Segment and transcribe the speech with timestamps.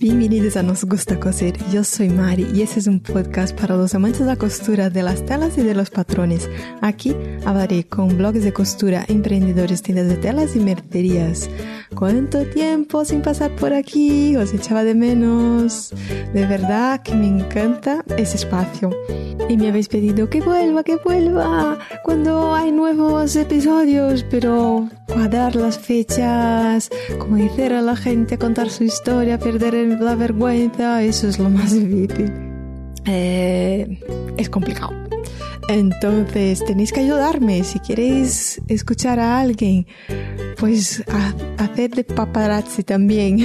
[0.00, 1.56] Bienvenidos a Nos Gusta Coser.
[1.72, 5.02] Yo soy Mari y este es un podcast para los amantes de la costura, de
[5.02, 6.48] las telas y de los patrones.
[6.80, 11.50] Aquí hablaré con blogs de costura, emprendedores, tiendas de telas y mercerías.
[11.98, 14.36] ¿Cuánto tiempo sin pasar por aquí?
[14.36, 15.92] Os echaba de menos.
[16.32, 18.90] De verdad que me encanta ese espacio.
[19.48, 25.76] Y me habéis pedido que vuelva, que vuelva cuando hay nuevos episodios, pero cuadrar las
[25.76, 26.88] fechas,
[27.18, 32.32] convencer a la gente contar su historia, perder la vergüenza, eso es lo más difícil.
[33.06, 33.98] Eh,
[34.36, 35.07] es complicado.
[35.68, 37.62] Entonces tenéis que ayudarme.
[37.62, 39.86] Si queréis escuchar a alguien,
[40.56, 41.04] pues
[41.58, 43.44] haced de paparazzi también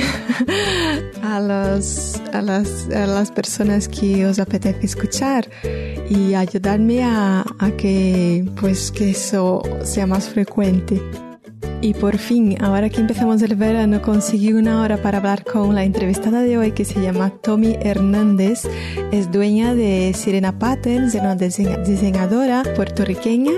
[1.22, 5.50] a, los, a, las, a las personas que os apetece escuchar
[6.10, 11.02] y ayudarme a, a que, pues, que eso sea más frecuente.
[11.82, 15.84] Y por fin, ahora que empezamos el verano, conseguí una hora para hablar con la
[15.84, 18.68] entrevistada de hoy que se llama Tommy Hernández.
[19.12, 23.54] Es dueña de Sirena Patterns, una diseñadora puertorriqueña,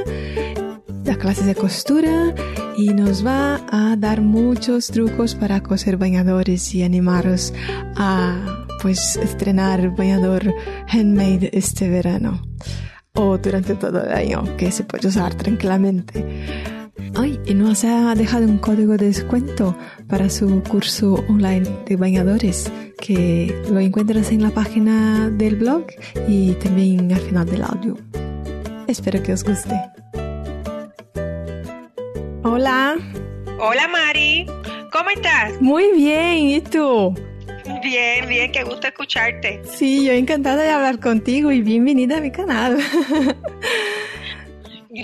[1.03, 2.33] da clases de costura
[2.77, 7.53] y nos va a dar muchos trucos para coser bañadores y animaros
[7.95, 10.53] a pues estrenar bañador
[10.87, 12.41] handmade este verano
[13.13, 16.25] o durante todo el año que se puede usar tranquilamente.
[17.15, 22.71] Ay, y nos ha dejado un código de descuento para su curso online de bañadores
[22.99, 25.85] que lo encuentras en la página del blog
[26.27, 27.97] y también al final del audio.
[28.87, 29.75] Espero que os guste.
[32.43, 32.95] Hola.
[33.59, 34.45] Hola Mari,
[34.91, 35.61] ¿cómo estás?
[35.61, 37.13] Muy bien, ¿y tú?
[37.81, 39.61] Bien, bien, qué gusto escucharte.
[39.65, 42.77] Sí, yo encantada de hablar contigo y bienvenida a mi canal.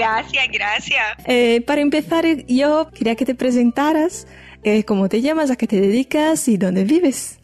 [0.02, 1.04] Gracias, gracias.
[1.26, 4.28] Eh, para empezar, yo quería que te presentaras,
[4.64, 7.40] eh, cómo te llamas, a qué te dedicas y dónde vives.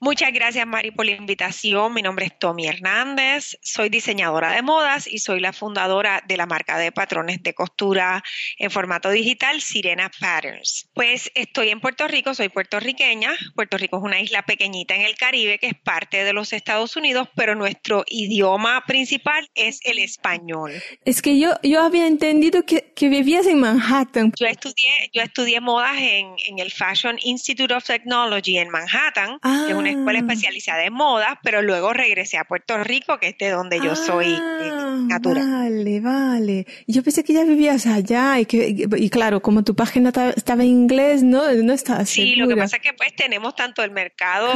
[0.00, 1.92] Muchas gracias, Mari, por la invitación.
[1.92, 6.46] Mi nombre es Tommy Hernández, soy diseñadora de modas y soy la fundadora de la
[6.46, 8.22] marca de patrones de costura
[8.58, 10.88] en formato digital Sirena Patterns.
[10.94, 13.32] Pues estoy en Puerto Rico, soy puertorriqueña.
[13.56, 16.94] Puerto Rico es una isla pequeñita en el Caribe que es parte de los Estados
[16.94, 20.80] Unidos, pero nuestro idioma principal es el español.
[21.04, 24.32] Es que yo, yo había entendido que, que vivías en Manhattan.
[24.38, 29.72] Yo estudié, yo estudié modas en, en el Fashion Institute of Technology en Manhattan, que
[29.72, 30.22] es una escuela ah.
[30.22, 34.26] especializada en moda, pero luego regresé a Puerto Rico, que es de donde yo soy
[34.26, 35.46] eh, ah, natural.
[35.46, 36.66] Vale, vale.
[36.86, 40.68] Yo pensé que ya vivías allá y que, y claro, como tu página estaba en
[40.68, 44.48] inglés, no, no estaba Sí, lo que pasa es que pues tenemos tanto el mercado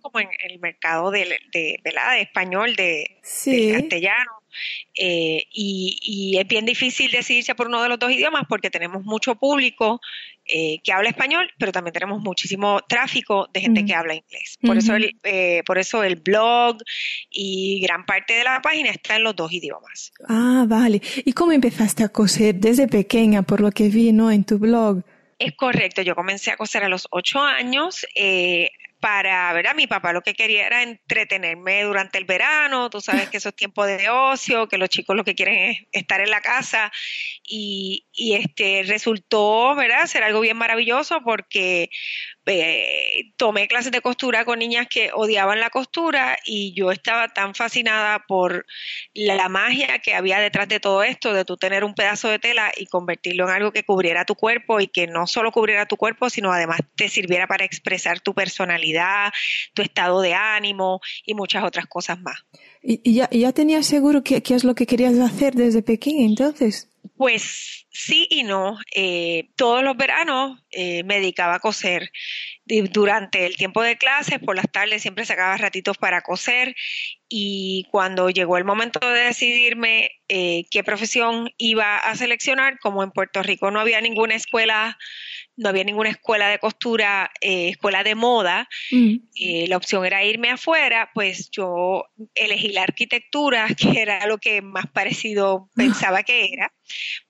[0.00, 4.44] como en el mercado de, de, de español, de, de castellano.
[4.94, 9.34] Eh, y, es bien difícil decidirse por uno de los dos idiomas porque tenemos mucho
[9.34, 10.00] público
[10.46, 14.58] eh, que habla español, pero también tenemos muchísimo tráfico de gente que habla inglés.
[14.60, 16.78] Por, eso el, eh, por eso el blog
[17.30, 20.12] y gran parte de la página está en los dos idiomas.
[20.28, 21.00] Ah, vale.
[21.24, 24.30] ¿Y cómo empezaste a coser desde pequeña, por lo que vi ¿no?
[24.30, 25.02] en tu blog?
[25.38, 28.06] Es correcto, yo comencé a coser a los ocho años.
[28.14, 28.70] Eh,
[29.04, 29.74] para, ¿verdad?
[29.74, 33.54] Mi papá lo que quería era entretenerme durante el verano, tú sabes que eso es
[33.54, 36.90] tiempo de ocio, que los chicos lo que quieren es estar en la casa
[37.42, 40.06] y, y este resultó, ¿verdad?
[40.06, 41.90] Ser algo bien maravilloso porque
[42.46, 47.54] eh, tomé clases de costura con niñas que odiaban la costura y yo estaba tan
[47.54, 48.66] fascinada por
[49.14, 52.72] la, magia que había detrás de todo esto, de tú tener un pedazo de tela
[52.76, 56.28] y convertirlo en algo que cubriera tu cuerpo y que no solo cubriera tu cuerpo,
[56.28, 59.32] sino además te sirviera para expresar tu personalidad,
[59.74, 62.44] tu estado de ánimo y muchas otras cosas más.
[62.82, 66.90] ¿Y, ya, ya tenías seguro qué, es lo que querías hacer desde pequeña entonces?
[67.16, 68.76] Pues sí y no.
[68.94, 72.10] Eh, todos los veranos eh, me dedicaba a coser.
[72.66, 76.74] Durante el tiempo de clases, por las tardes siempre sacaba ratitos para coser
[77.28, 83.10] y cuando llegó el momento de decidirme eh, qué profesión iba a seleccionar, como en
[83.10, 84.96] Puerto Rico no había ninguna escuela
[85.56, 89.14] no había ninguna escuela de costura, eh, escuela de moda, mm.
[89.36, 94.62] eh, la opción era irme afuera, pues yo elegí la arquitectura, que era lo que
[94.62, 96.72] más parecido pensaba que era,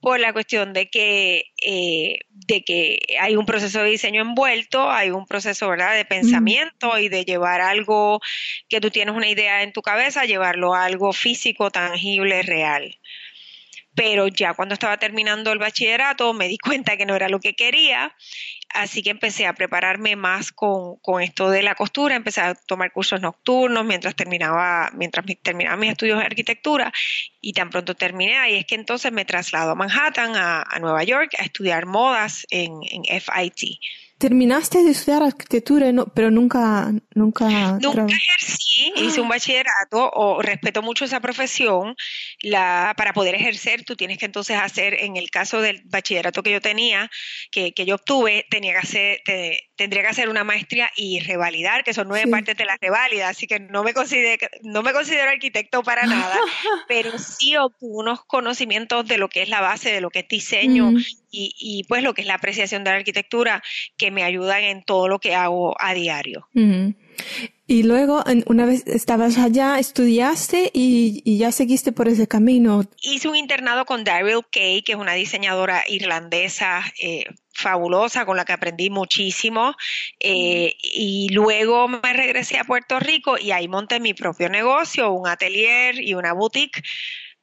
[0.00, 5.10] por la cuestión de que, eh, de que hay un proceso de diseño envuelto, hay
[5.10, 5.94] un proceso ¿verdad?
[5.94, 8.20] de pensamiento y de llevar algo
[8.68, 12.98] que tú tienes una idea en tu cabeza, llevarlo a algo físico, tangible, real
[13.94, 17.54] pero ya cuando estaba terminando el bachillerato me di cuenta que no era lo que
[17.54, 18.14] quería,
[18.74, 23.20] así que empecé a prepararme más con, esto de la costura, empecé a tomar cursos
[23.20, 26.92] nocturnos mientras terminaba, mientras terminaba mis estudios de arquitectura
[27.40, 31.32] y tan pronto terminé, ahí es que entonces me traslado a Manhattan, a, Nueva York,
[31.38, 33.78] a estudiar modas en, en FIT.
[34.24, 37.76] Terminaste de estudiar arquitectura, pero nunca, nunca.
[37.78, 41.94] Nunca ejercí, hice un bachillerato o respeto mucho esa profesión.
[42.40, 46.52] La, para poder ejercer, tú tienes que entonces hacer, en el caso del bachillerato que
[46.52, 47.10] yo tenía,
[47.50, 49.20] que, que yo obtuve, tenía que hacer,
[49.76, 53.46] tendría que hacer una maestría y revalidar, que son nueve partes de la revalida, así
[53.46, 56.38] que no me considero, no me considero arquitecto para nada,
[56.88, 60.28] pero sí obtuve unos conocimientos de lo que es la base, de lo que es
[60.28, 61.04] diseño mm.
[61.34, 63.62] Y, y, pues lo que es la apreciación de la arquitectura
[63.96, 66.48] que me ayudan en todo lo que hago a diario.
[67.66, 72.84] Y luego, una vez estabas allá, estudiaste y, ya seguiste por ese camino.
[73.00, 78.44] Hice un internado con Daryl Kay, que es una diseñadora irlandesa eh, fabulosa con la
[78.44, 79.74] que aprendí muchísimo.
[80.20, 85.26] Eh, y luego me regresé a Puerto Rico y ahí monté mi propio negocio, un
[85.26, 86.82] atelier y una boutique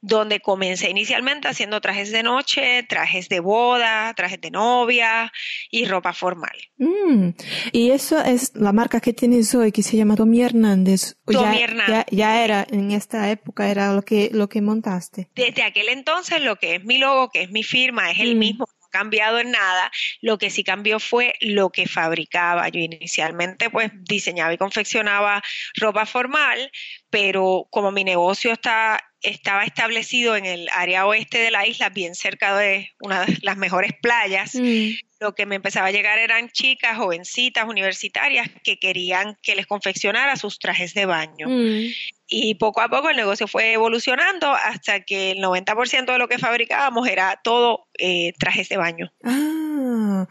[0.01, 5.31] donde comencé inicialmente haciendo trajes de noche, trajes de boda, trajes de novia
[5.69, 6.57] y ropa formal.
[6.77, 7.29] Mm,
[7.71, 11.15] y eso es la marca que tienes hoy, que se llama Tommy Hernández.
[11.25, 12.05] Tommy ya, Hernández.
[12.09, 15.29] Ya, era, en esta época era lo que, lo que montaste.
[15.35, 18.39] Desde aquel entonces lo que es mi logo, que es mi firma, es el mm.
[18.39, 19.89] mismo cambiado en nada,
[20.21, 22.69] lo que sí cambió fue lo que fabricaba.
[22.69, 25.41] Yo inicialmente pues diseñaba y confeccionaba
[25.75, 26.71] ropa formal,
[27.09, 32.15] pero como mi negocio está estaba establecido en el área oeste de la isla, bien
[32.15, 34.55] cerca de una de las mejores playas.
[34.55, 34.89] Mm.
[35.19, 40.35] Lo que me empezaba a llegar eran chicas, jovencitas, universitarias que querían que les confeccionara
[40.35, 41.47] sus trajes de baño.
[41.47, 41.91] Mm.
[42.27, 46.39] Y poco a poco el negocio fue evolucionando hasta que el 90% de lo que
[46.39, 49.11] fabricábamos era todo eh, trajes de baño.
[49.23, 50.27] Ah,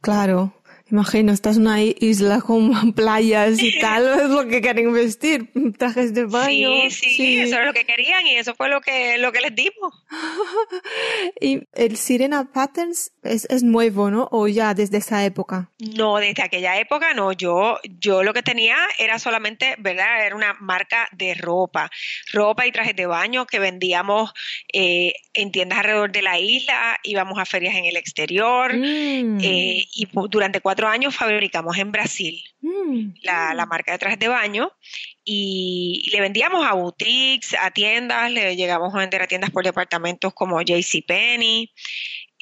[0.00, 0.52] claro.
[0.88, 6.14] Imagino, estás en una isla con playas y tal, es lo que quieren vestir, trajes
[6.14, 6.70] de baño.
[6.90, 9.54] Sí, sí, eso es lo que querían y eso fue lo que, lo que les
[9.54, 10.04] dimos.
[11.40, 14.28] y el Sirena Patterns es, es, nuevo, ¿no?
[14.30, 15.70] O ya desde esa época.
[15.96, 17.32] No, desde aquella época no.
[17.32, 20.24] Yo, yo lo que tenía era solamente, ¿verdad?
[20.24, 21.90] Era una marca de ropa,
[22.32, 24.32] ropa y trajes de baño que vendíamos
[24.72, 29.40] eh, en tiendas alrededor de la isla, íbamos a ferias en el exterior mm.
[29.42, 33.14] eh, y durante cuatro años fabricamos en Brasil mm.
[33.22, 34.72] la, marca de trajes de baño
[35.24, 40.34] y le vendíamos a boutiques, a tiendas, le llegamos a vender a tiendas por departamentos
[40.34, 41.72] como JCPenney.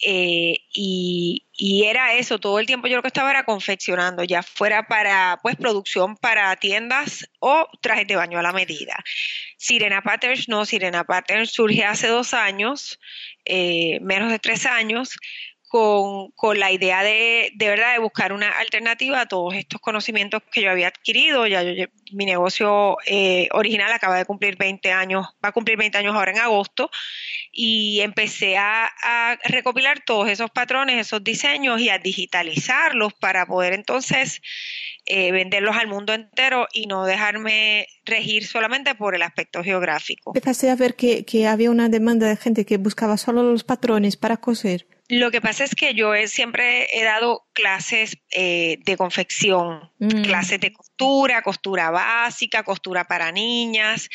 [0.02, 4.42] Eh, y, y, era eso, todo el tiempo yo lo que estaba era confeccionando, ya
[4.42, 8.96] fuera para pues producción para tiendas o trajes de baño a la medida.
[9.56, 12.98] Sirena Patterns, no, Sirena Patterns surge hace dos años,
[13.44, 15.16] eh, menos de tres años,
[15.74, 20.62] con, la idea de, de verdad de buscar una alternativa a todos estos conocimientos que
[20.62, 21.48] yo había adquirido.
[21.48, 21.64] Ya
[22.12, 26.30] mi negocio eh, original acaba de cumplir 20 años, va a cumplir 20 años ahora
[26.30, 26.92] en agosto,
[27.50, 28.92] y empecé a,
[29.42, 34.42] recopilar todos esos patrones, esos diseños y a digitalizarlos para poder entonces
[35.06, 40.32] eh, venderlos al mundo entero y no dejarme regir solamente por el aspecto geográfico.
[40.36, 44.36] Empecé a ver que había una demanda de gente que buscaba solo los patrones para
[44.36, 44.86] coser.
[45.08, 50.22] Lo que pasa es que yo siempre he dado clases eh, de confección, mm.
[50.22, 54.08] clases de costura, costura básica, costura para niñas,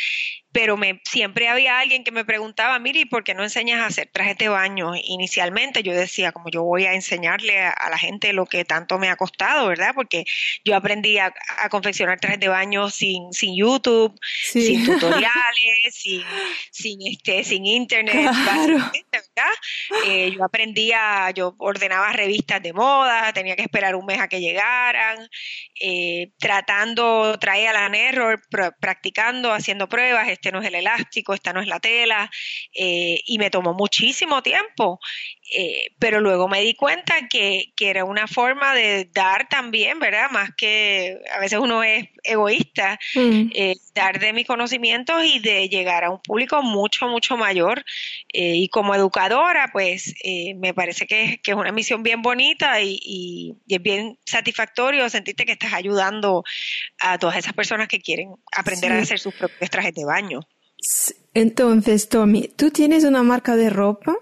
[0.51, 4.09] pero me, siempre había alguien que me preguntaba, mire, ¿por qué no enseñas a hacer
[4.11, 4.93] trajes de baño?
[4.95, 9.09] Inicialmente yo decía, como yo voy a enseñarle a, la gente lo que tanto me
[9.09, 9.91] ha costado, ¿verdad?
[9.93, 10.25] Porque
[10.63, 11.33] yo aprendí a,
[11.69, 16.23] confeccionar trajes de baño sin, sin YouTube, sin tutoriales, sin,
[16.71, 18.31] sin, este, sin internet,
[19.11, 19.51] ¿verdad?
[20.07, 24.39] Eh, yo aprendía, yo ordenaba revistas de moda, tenía que esperar un mes a que
[24.39, 25.29] llegaran,
[25.79, 28.41] eh, tratando, traía la error,
[28.79, 32.31] practicando, haciendo pruebas, este no es el elástico, esta no es la tela,
[32.73, 34.99] eh, y me tomó muchísimo tiempo.
[35.51, 40.29] Eh, pero luego me di cuenta que, que, era una forma de dar también, ¿verdad?
[40.29, 43.49] Más que a veces uno es egoísta, mm.
[43.55, 47.83] eh, dar de mis conocimientos y de llegar a un público mucho, mucho mayor.
[48.31, 50.13] y como educadora, pues
[50.55, 55.09] me parece que, que, es una misión bien bonita y, y, y, es bien satisfactorio
[55.09, 56.43] sentirte que estás ayudando
[56.99, 60.28] a todas esas personas que quieren aprender a hacer sus propios trajes de baño.
[61.33, 64.15] Entonces, Tommy, tú tienes una marca de ropa,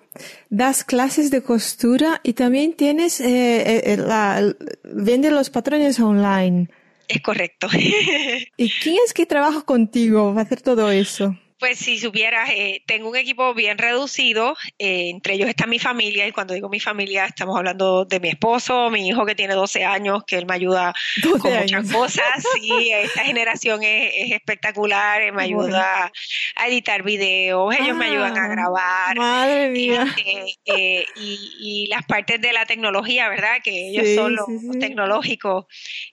[0.50, 6.70] das clases de costura y también tienes, eh, eh la, vende los patrones online.
[7.08, 7.68] Es correcto.
[8.58, 11.38] ¿Y quién es que trabaja contigo va a hacer todo eso?
[11.60, 16.28] Pues si supieras, eh, tengo un equipo bien reducido, eh, entre ellos está mi familia,
[16.28, 19.84] y cuando digo mi familia estamos hablando de mi esposo, mi hijo que tiene 12
[19.84, 20.94] años, que él me ayuda
[21.42, 26.12] con muchas cosas, sí, esta generación es, espectacular, me ayuda
[26.56, 29.18] a editar videos, ellos me ayudan a ah, grabar.
[29.18, 30.06] Madre mía.
[30.18, 33.58] Este, y, las partes de la tecnología, ¿verdad?
[33.64, 34.46] Que ellos son los
[34.80, 35.66] tecnológicos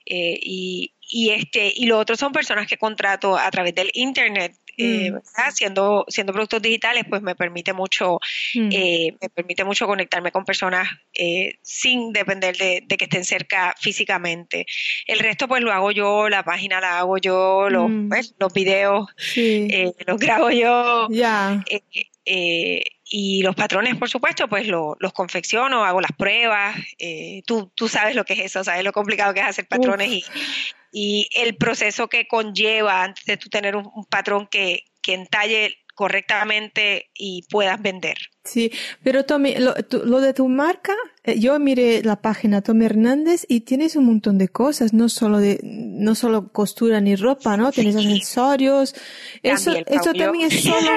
[0.05, 5.11] y, y este y lo otro son personas que contrato a través del internet eh,
[5.11, 5.51] mm.
[5.53, 8.19] siendo siendo productos digitales pues me permite mucho
[8.55, 8.69] mm.
[8.71, 14.65] eh, me permite mucho conectarme con personas eh, sin depender de, que estén cerca físicamente
[15.07, 18.09] el resto pues lo hago yo la página la hago yo los mm.
[18.09, 19.07] pues, los videos
[20.05, 21.63] los grabo yo ya
[23.07, 26.75] y los patrones, por supuesto, pues los confecciono, hago las pruebas.
[27.45, 30.23] tú, tú sabes lo que es eso, sabes lo complicado que es hacer patrones y,
[30.97, 37.09] y el proceso que conlleva antes de tú tener un, patrón que, que entalle correctamente
[37.13, 38.17] y puedas vender.
[38.45, 38.71] Sí,
[39.03, 39.75] pero Tommy, lo,
[40.05, 40.95] lo de tu marca,
[41.33, 45.59] yo miré la página Tommy Hernández y tienes un montón de cosas, no solo de,
[45.63, 47.71] no solo costura ni ropa, ¿no?
[47.71, 48.93] Tienes accesorios.
[49.41, 50.91] Eso, eso también es solo,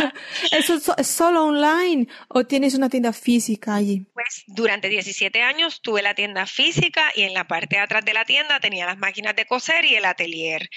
[0.52, 4.06] eso es solo online o tienes una tienda física allí.
[4.14, 8.14] Pues durante 17 años tuve la tienda física y en la parte de atrás de
[8.14, 10.70] la tienda tenía las máquinas de coser y el atelier.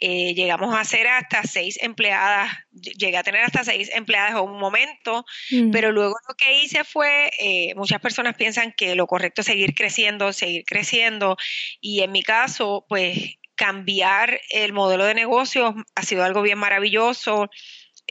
[0.00, 4.58] Eh, llegamos a hacer hasta seis empleadas, llegué a tener hasta seis empleadas en un
[4.58, 5.26] momento.
[5.50, 5.70] Mm.
[5.70, 9.74] Pero luego lo que hice fue, eh, muchas personas piensan que lo correcto es seguir
[9.74, 11.36] creciendo, seguir creciendo,
[11.80, 17.50] y en mi caso, pues cambiar el modelo de negocio ha sido algo bien maravilloso.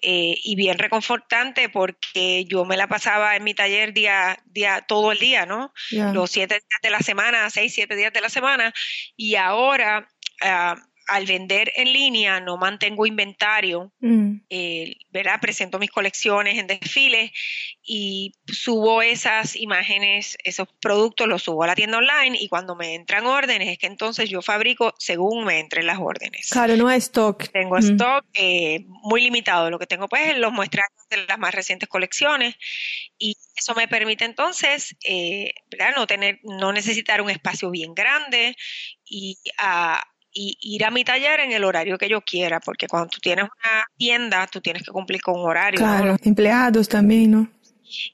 [0.06, 5.14] Eh, y bien reconfortante porque yo me la pasaba en mi taller día, día todo
[5.14, 5.72] el día, ¿no?
[5.92, 8.74] Los siete días de la semana, seis, siete días de la semana,
[9.16, 10.10] y ahora
[10.42, 10.76] ah,
[11.08, 14.36] al vender en línea no mantengo inventario, mm.
[14.50, 15.40] eh, ¿verdad?
[15.42, 17.32] Presento mis colecciones en desfiles
[17.84, 22.96] y subo esas imágenes, esos productos, los subo a la tienda online y cuando me
[22.96, 26.50] entran órdenes es que entonces yo fabrico según me entren las órdenes.
[26.50, 27.50] Claro, no hay stock.
[27.52, 27.80] Tengo mm.
[27.80, 29.70] stock eh, muy limitado.
[29.70, 32.56] Lo que tengo pues es los muestrarios de las más recientes colecciones
[33.18, 35.94] y eso me permite entonces, eh, ¿verdad?
[35.96, 38.56] No tener, no necesitar un espacio bien grande
[39.06, 40.04] y a
[40.34, 43.46] y ir a mi taller en el horario que yo quiera, porque cuando tú tienes
[43.46, 45.80] una tienda, tú tienes que cumplir con un horario.
[45.80, 47.48] Claro, empleados también, ¿no?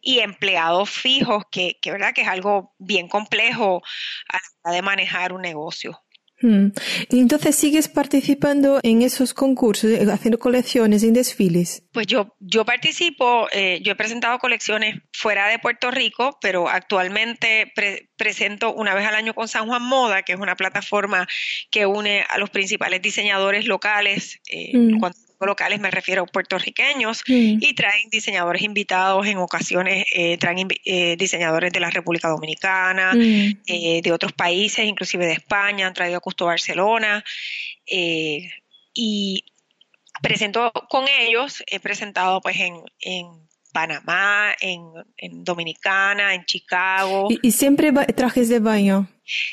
[0.02, 3.82] Y empleados fijos, que, que verdad que es algo bien complejo
[4.28, 6.02] a la hora de manejar un negocio.
[6.42, 6.70] Hmm.
[7.10, 11.84] Entonces, ¿sigues participando en esos concursos, eh, haciendo colecciones en desfiles?
[11.92, 17.72] Pues yo, yo participo, eh, yo he presentado colecciones fuera de Puerto Rico, pero actualmente
[18.16, 21.28] presento una vez al año con San Juan Moda, que es una plataforma
[21.72, 24.40] que une a los principales diseñadores locales.
[24.50, 25.00] Eh, hmm
[25.48, 31.72] locales me refiero a puertorriqueños y traen diseñadores invitados en ocasiones eh, traen eh, diseñadores
[31.72, 36.46] de la República Dominicana eh, de otros países inclusive de España han traído a Custo
[36.46, 37.24] Barcelona
[38.94, 39.46] y
[40.22, 47.28] presento con ellos he presentado pues en, en Panamá, en, Dominicana, en Chicago.
[47.30, 49.08] ¿Y, siempre trajes de baño?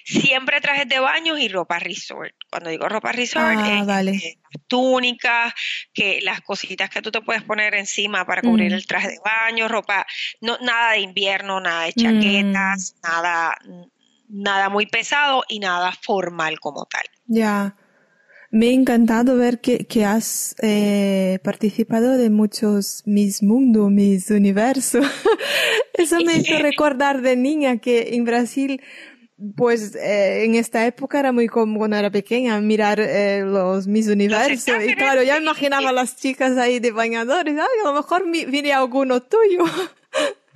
[0.05, 2.35] Siempre trajes de baño y ropa resort.
[2.51, 5.53] Cuando digo ropa resort, ah, es, eh, túnicas,
[5.93, 8.75] que las cositas que tú te puedes poner encima para cubrir mm.
[8.75, 10.07] el traje de baño, ropa,
[10.41, 13.07] no, nada de invierno, nada de chaquetas, mm.
[13.07, 13.59] nada,
[14.29, 17.05] nada muy pesado y nada formal como tal.
[17.27, 17.77] Ya.
[18.51, 25.05] Me ha encantado ver que, que has eh, participado de muchos mis mundos, mis universos.
[25.95, 28.81] Eso me hizo recordar de niña que en Brasil,
[29.55, 34.09] pues eh, en esta época era muy como cuando era pequeña, mirar eh, los mis
[34.09, 34.75] universos.
[34.87, 37.55] Y claro, ya imaginaba a las chicas ahí de bañadores.
[37.55, 39.65] Ay, a lo mejor viene alguno tuyo.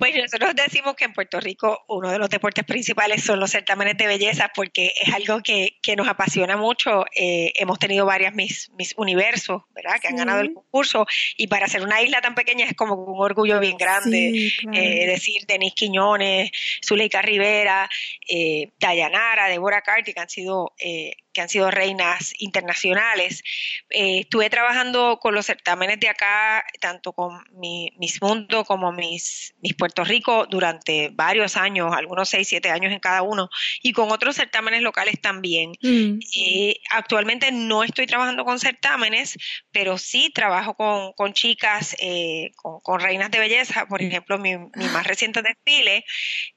[0.01, 3.95] Pues nosotros decimos que en Puerto Rico uno de los deportes principales son los certámenes
[3.97, 7.05] de belleza porque es algo que, que nos apasiona mucho.
[7.15, 9.99] Eh, hemos tenido varias mis, mis universos, ¿verdad?
[10.01, 11.05] Que han ganado el concurso
[11.37, 14.51] y para ser una isla tan pequeña es como un orgullo bien grande.
[14.73, 16.49] eh, decir Denis Quiñones,
[16.83, 17.87] Zuleika Rivera,
[18.27, 23.43] eh, Dayanara, Deborah Carty, que han sido eh, que han sido reinas internacionales.
[23.89, 29.53] Eh, estuve trabajando con los certámenes de acá, tanto con mi, Miss Mundo como mis,
[29.61, 33.49] mis Puerto Rico, durante varios años, algunos seis, siete años en cada uno,
[33.81, 35.73] y con otros certámenes locales también.
[35.81, 36.19] Mm.
[36.35, 39.37] Eh, actualmente no estoy trabajando con certámenes,
[39.71, 43.85] pero sí trabajo con, con chicas, eh, con, reinas de belleza.
[43.87, 46.05] Por ejemplo, mi, mi más reciente desfile,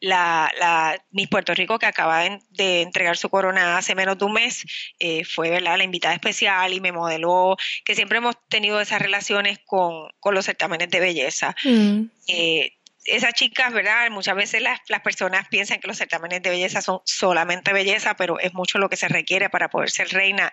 [0.00, 4.32] la, la Miss Puerto Rico, que acaba de entregar su corona hace menos de un
[4.32, 4.63] mes,
[4.98, 5.78] eh, fue ¿verdad?
[5.78, 10.44] la invitada especial y me modeló, que siempre hemos tenido esas relaciones con, con los
[10.44, 11.54] certámenes de belleza.
[11.64, 12.04] Mm.
[12.28, 12.72] Eh,
[13.04, 14.10] esas chicas, ¿verdad?
[14.10, 18.40] Muchas veces las, las, personas piensan que los certámenes de belleza son solamente belleza, pero
[18.40, 20.50] es mucho lo que se requiere para poder ser reina.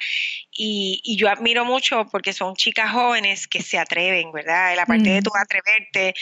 [0.51, 4.75] Y, y yo admiro mucho porque son chicas jóvenes que se atreven, ¿verdad?
[4.75, 5.23] La parte de mm.
[5.23, 6.13] tu atreverte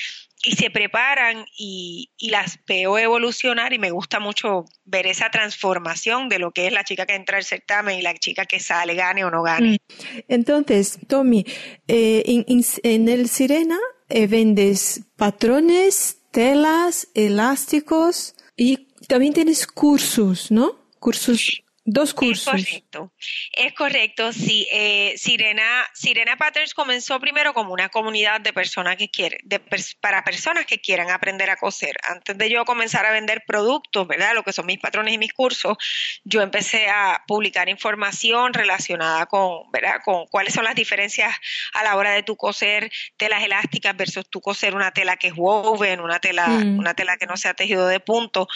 [0.44, 6.30] y se preparan y, y, las veo evolucionar y me gusta mucho ver esa transformación
[6.30, 8.96] de lo que es la chica que entra al certamen y la chica que sale,
[8.96, 9.74] gane o no gane.
[9.74, 10.20] Mm.
[10.30, 11.46] Entonces, Tommy,
[11.88, 20.80] eh, en, en, el Sirena eh, vendes patrones, telas, elásticos y también tienes cursos, ¿no?
[21.00, 22.54] Cursos Dos cursos.
[22.54, 23.12] Es correcto,
[23.52, 24.68] es correcto, sí.
[24.72, 29.60] Eh, Sirena, Sirena Patterns comenzó primero como una comunidad de personas que quieren, de,
[30.00, 31.98] para personas que quieran aprender a coser.
[32.08, 34.36] Antes de yo comenzar a vender productos, ¿verdad?
[34.36, 35.78] Lo que son mis patrones y mis cursos,
[36.24, 39.96] yo empecé a publicar información relacionada con, ¿verdad?
[40.06, 41.36] Con cuáles son las diferencias
[41.74, 45.34] a la hora de tu coser telas elásticas versus tu coser una tela que es
[45.36, 46.78] woven, una tela, mm.
[46.78, 48.48] una tela que no sea tejido de punto.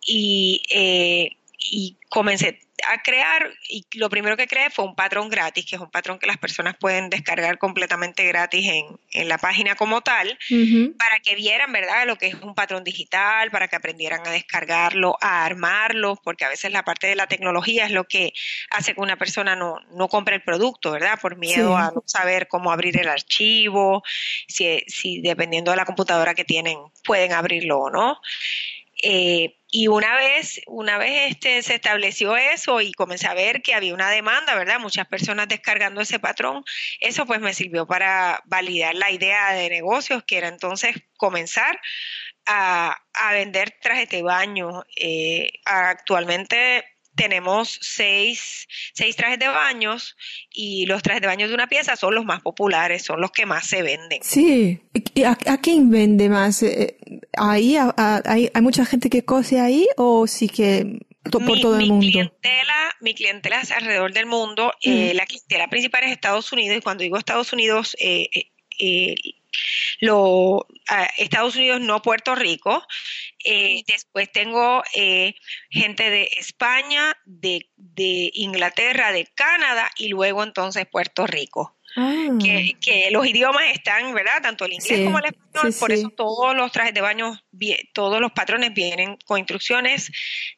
[0.00, 2.58] Y, eh, y comencé
[2.88, 6.18] a crear y lo primero que creé fue un patrón gratis, que es un patrón
[6.18, 10.38] que las personas pueden descargar completamente gratis en, en la página como tal,
[10.98, 15.16] para que vieran, ¿verdad?, lo que es un patrón digital, para que aprendieran a descargarlo,
[15.20, 18.32] a armarlo, porque a veces la parte de la tecnología es lo que
[18.70, 22.48] hace que una persona no, no compre el producto, ¿verdad?, por miedo a no saber
[22.48, 24.02] cómo abrir el archivo,
[24.48, 28.20] si, si dependiendo de la computadora que tienen pueden abrirlo o no.
[29.02, 33.72] Eh, y una vez, una vez este, se estableció eso y comencé a ver que
[33.74, 34.78] había una demanda, ¿verdad?
[34.78, 36.62] Muchas personas descargando ese patrón.
[37.00, 41.80] Eso pues me sirvió para validar la idea de negocios, que era entonces comenzar
[42.44, 44.84] a, a vender trajes de baño.
[44.94, 50.16] Eh, actualmente tenemos seis, seis trajes de baños
[50.50, 53.46] y los trajes de baños de una pieza son los más populares, son los que
[53.46, 54.20] más se venden.
[54.22, 54.80] Sí,
[55.24, 56.62] ¿a, a quién vende más?
[56.62, 56.96] Eh,
[57.36, 61.00] ¿Ahí hay, hay mucha gente que cose ahí o sí que
[61.30, 62.06] por todo el mundo?
[62.06, 64.72] Clientela, mi clientela es alrededor del mundo.
[64.82, 65.16] Eh, mm.
[65.16, 67.96] la clientela principal es Estados Unidos y cuando digo Estados Unidos...
[68.00, 68.28] Eh,
[68.78, 69.14] eh
[70.00, 70.66] lo,
[71.18, 72.82] Estados Unidos, no Puerto Rico.
[73.44, 75.34] Eh, después tengo eh,
[75.70, 81.76] gente de España, de, de, Inglaterra, de Canadá y luego entonces Puerto Rico.
[81.96, 82.28] Ah.
[82.42, 84.40] Que, que, los idiomas están, ¿verdad?
[84.42, 87.38] Tanto el inglés como el español, por eso todos los trajes de baño,
[87.92, 90.10] todos los patrones vienen con instrucciones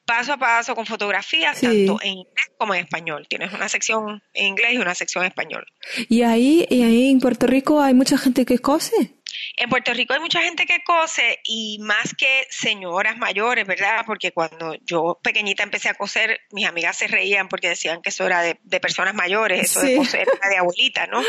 [0.05, 3.27] paso a paso, con fotografías, tanto en inglés como en español.
[3.29, 5.67] Tienes una sección en inglés y una sección en español.
[6.09, 9.15] ¿Y ahí, y ahí en Puerto Rico hay mucha gente que cose?
[9.57, 14.05] En Puerto Rico hay mucha gente que cose y más que señoras mayores, ¿verdad?
[14.07, 18.25] Porque cuando yo pequeñita empecé a coser, mis amigas se reían porque decían que eso
[18.25, 21.23] era de, personas mayores, eso de coser era de abuelita, ¿no?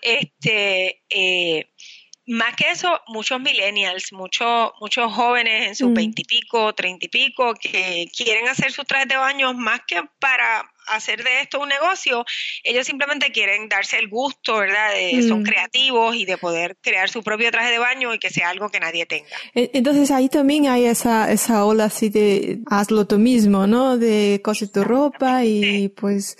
[0.00, 1.69] Este, eh,
[2.26, 5.94] más que eso, muchos millennials, muchos, muchos jóvenes en sus mm.
[5.94, 11.22] veintipico, treinta y pico, que quieren hacer sus trajes de baño más que para hacer
[11.22, 12.24] de esto un negocio,
[12.62, 14.92] ellos simplemente quieren darse el gusto, ¿verdad?
[14.92, 15.44] De, Son mm.
[15.44, 18.80] creativos y de poder crear su propio traje de baño y que sea algo que
[18.80, 19.28] nadie tenga.
[19.54, 23.96] E, entonces ahí también hay esa, esa ola así de hazlo tú mismo, ¿no?
[23.98, 26.36] De cose tu ropa y pues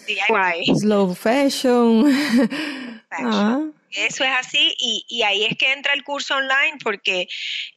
[0.78, 2.10] slow fashion.
[3.12, 3.60] Ah.
[3.92, 7.28] Eso es así y, y, ahí es que entra el curso online porque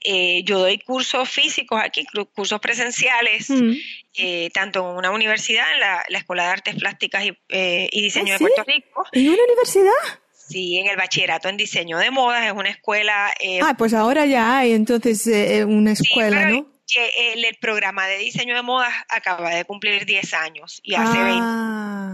[0.01, 3.71] eh, yo doy cursos físicos aquí, cursos presenciales, mm.
[4.15, 8.37] eh, tanto en una universidad, en la, Escuela de Artes Plásticas y, eh, Diseño ¿Ah,
[8.37, 9.05] de Puerto Rico.
[9.11, 10.19] ¿En una universidad?
[10.31, 13.33] Sí, en el bachillerato en diseño de modas, es una escuela.
[13.63, 15.27] ah, pues ahora ya hay entonces
[15.65, 16.72] una escuela, ¿no?
[16.95, 21.39] El, el, programa de diseño de modas acaba de cumplir 10 años y hace, 20,
[21.41, 22.11] ah.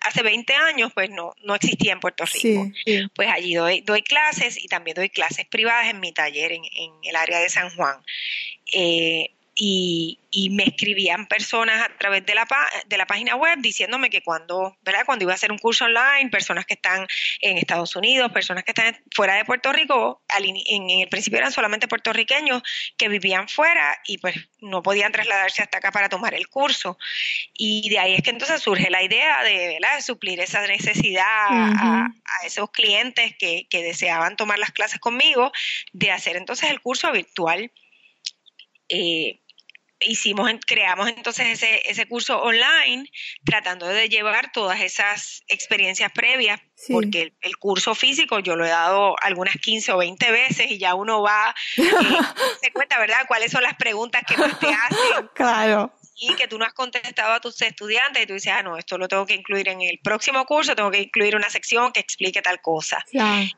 [0.00, 2.70] hace, 20, años pues no, no existía en Puerto Rico.
[3.14, 6.92] Pues allí doy, doy clases y también doy clases privadas en mi taller en, en
[7.02, 8.02] el área de San Juan.
[8.72, 12.46] Eh, y, y, me escribían personas a través de la,
[12.86, 15.02] de la página web diciéndome que cuando, ¿verdad?
[15.04, 17.08] cuando iba a hacer un curso online, personas que están
[17.40, 21.88] en Estados Unidos, personas que están fuera de Puerto Rico, en, el principio eran solamente
[21.88, 22.62] puertorriqueños
[22.96, 26.96] que vivían fuera y pues no podían trasladarse hasta acá para tomar el curso.
[27.52, 30.00] Y de ahí es que entonces surge la idea de, ¿verdad?
[30.02, 35.50] suplir esa necesidad a, a, esos clientes que, que deseaban tomar las clases conmigo,
[35.92, 37.72] de hacer entonces el curso virtual.
[38.88, 39.40] Eh,
[40.00, 43.10] hicimos, creamos entonces ese, ese curso online
[43.44, 49.16] tratando de llevar todas esas experiencias previas, porque el, curso físico yo lo he dado
[49.20, 51.82] algunas 15 o 20 veces y ya uno va, eh,
[52.62, 55.28] se cuenta, ¿verdad?, cuáles son las preguntas que más te hacen.
[55.34, 55.92] Claro.
[56.20, 58.98] y que tú no has contestado a tus estudiantes y tú dices, ah, no, esto
[58.98, 62.42] lo tengo que incluir en el próximo curso, tengo que incluir una sección que explique
[62.42, 63.04] tal cosa.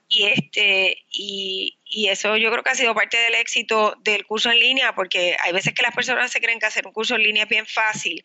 [0.09, 4.51] Y este, y, y eso yo creo que ha sido parte del éxito del curso
[4.51, 7.25] en línea, porque hay veces que las personas se creen que hacer un curso en
[7.25, 8.23] línea es bien fácil,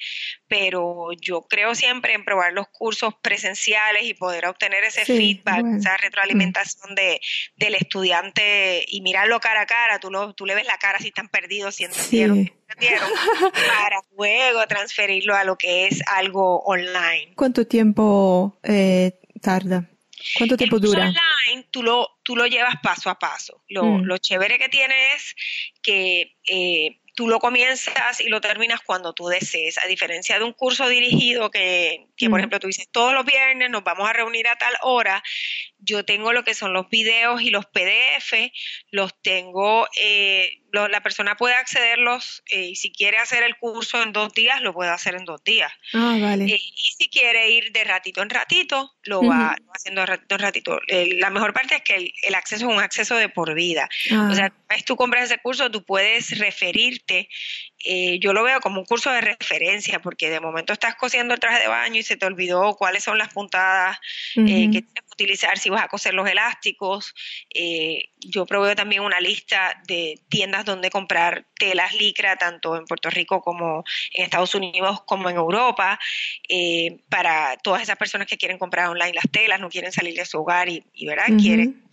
[0.48, 5.98] pero yo creo siempre en probar los cursos presenciales y poder obtener ese feedback, esa
[5.98, 7.20] retroalimentación de,
[7.56, 11.08] del estudiante y mirarlo cara a cara, tú, lo, tú le ves la cara si
[11.08, 12.48] están perdidos, si entendieron,
[13.78, 17.34] para luego transferirlo a lo que es algo online.
[17.36, 19.90] ¿Cuánto tiempo eh, tarda?
[20.38, 21.06] ¿Cuánto tiempo dura?
[21.06, 23.64] Online, tú lo, tú lo llevas paso a paso.
[23.70, 24.04] Lo, mm.
[24.04, 25.36] lo chévere que tiene es
[25.82, 30.52] que eh, tú lo comienzas y lo terminas cuando tú desees, a diferencia de un
[30.52, 32.42] curso dirigido que, que por mm.
[32.42, 35.24] ejemplo, tú dices, todos los viernes nos vamos a reunir a tal hora,
[35.80, 38.52] yo tengo lo que son los videos y los PDF,
[38.92, 44.12] los tengo, eh, la persona puede accederlos eh, y si quiere hacer el curso en
[44.12, 45.72] dos días, lo puede hacer en dos días.
[45.94, 46.46] Ah, vale.
[46.46, 50.42] Eh, y si quiere ir de ratito en ratito, lo va haciendo de ratito en
[50.42, 50.80] ratito.
[50.88, 53.90] la mejor parte es que el, acceso es un acceso de por vida.
[54.12, 54.30] Ah.
[54.32, 54.54] O sea,
[54.86, 57.30] tú compras ese curso, tú puedes referirte
[57.88, 61.40] eh, yo lo veo como un curso de referencia, porque de momento estás cosiendo el
[61.40, 64.00] traje de baño y se te olvidó cuáles son las puntadas
[64.36, 67.14] eh, que tienes que utilizar si vas a coser los elásticos.
[67.54, 73.12] Eh, yo proveo también una lista de tiendas donde comprar telas licra, tanto en Puerto
[73.12, 76.00] Rico como en Estados Unidos como en Europa,
[77.08, 80.40] para todas esas personas que quieren comprar online las telas, no quieren salir de su
[80.40, 81.28] hogar y, y ¿verdad?
[81.40, 81.84] quieren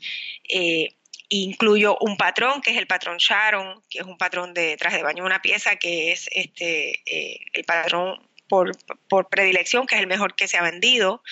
[1.40, 5.02] incluyo un patrón, que es el patrón Sharon, que es un patrón de traje de
[5.02, 8.18] baño, una pieza que es este eh, el patrón
[8.48, 11.22] por, predilección, que es el mejor que se ha vendido.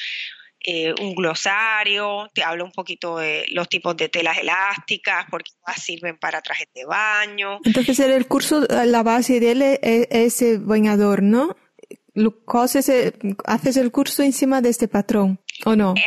[0.62, 6.18] Eh, un glosario, te hablo un poquito de los tipos de telas elásticas, porque sirven
[6.18, 7.58] para trajes de baño.
[7.64, 9.78] Entonces, el curso, la base de él es
[10.10, 11.56] ese bañador, ¿no?
[12.58, 15.94] haces el curso encima de este patrón, ¿o no?
[15.96, 16.02] Eh,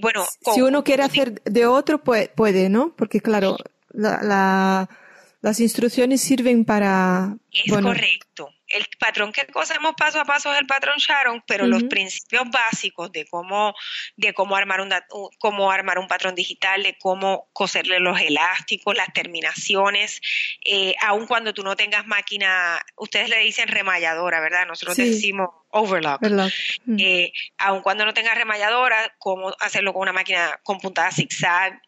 [0.00, 2.94] bueno, si uno quiere hacer de otro, puede, puede ¿no?
[2.96, 3.56] Porque claro,
[3.92, 4.88] la,
[5.42, 7.36] las instrucciones sirven para...
[7.50, 8.48] Es correcto.
[8.68, 13.12] El patrón que cosemos paso a paso es el patrón Sharon, pero los principios básicos
[13.12, 13.74] de cómo,
[14.16, 14.90] de cómo armar un
[15.38, 20.22] cómo armar un patrón digital, de cómo coserle los elásticos, las terminaciones,
[20.64, 24.66] eh, aun cuando tú no tengas máquina, ustedes le dicen remalladora, ¿verdad?
[24.66, 26.22] Nosotros decimos overlock.
[26.98, 31.80] Eh, aun cuando no tengas remalladora, cómo hacerlo con una máquina con puntada zigzag,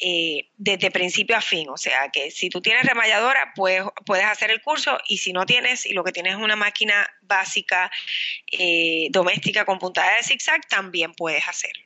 [0.00, 1.68] eh, desde principio a fin.
[1.68, 5.46] O sea que si tú tienes remalladora, pues puedes hacer el curso y si no
[5.46, 7.90] tienes y lo que tienes es una máquina básica
[8.50, 11.82] eh, doméstica con puntada de zigzag, también puedes hacerlo.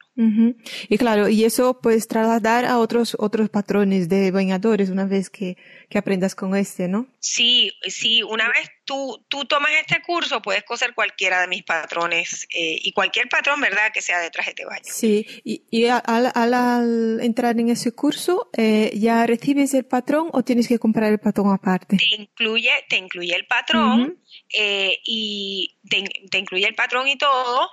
[0.88, 5.56] Y claro, y eso puedes trasladar a otros, otros patrones de bañadores una vez que,
[5.98, 7.06] aprendas con este, ¿no?
[7.18, 12.46] Sí, sí, una vez tú, tú tomas este curso, puedes coser cualquiera de mis patrones
[12.50, 14.82] eh, y cualquier patrón, ¿verdad?, que sea de traje de baño.
[14.84, 20.78] Sí, y, al, entrar en ese curso, eh, ¿ya recibes el patrón o tienes que
[20.78, 21.96] comprar el patrón aparte?
[21.96, 24.18] Te incluye, te incluye el patrón
[24.52, 27.70] eh, y te, te incluye el patrón y todo.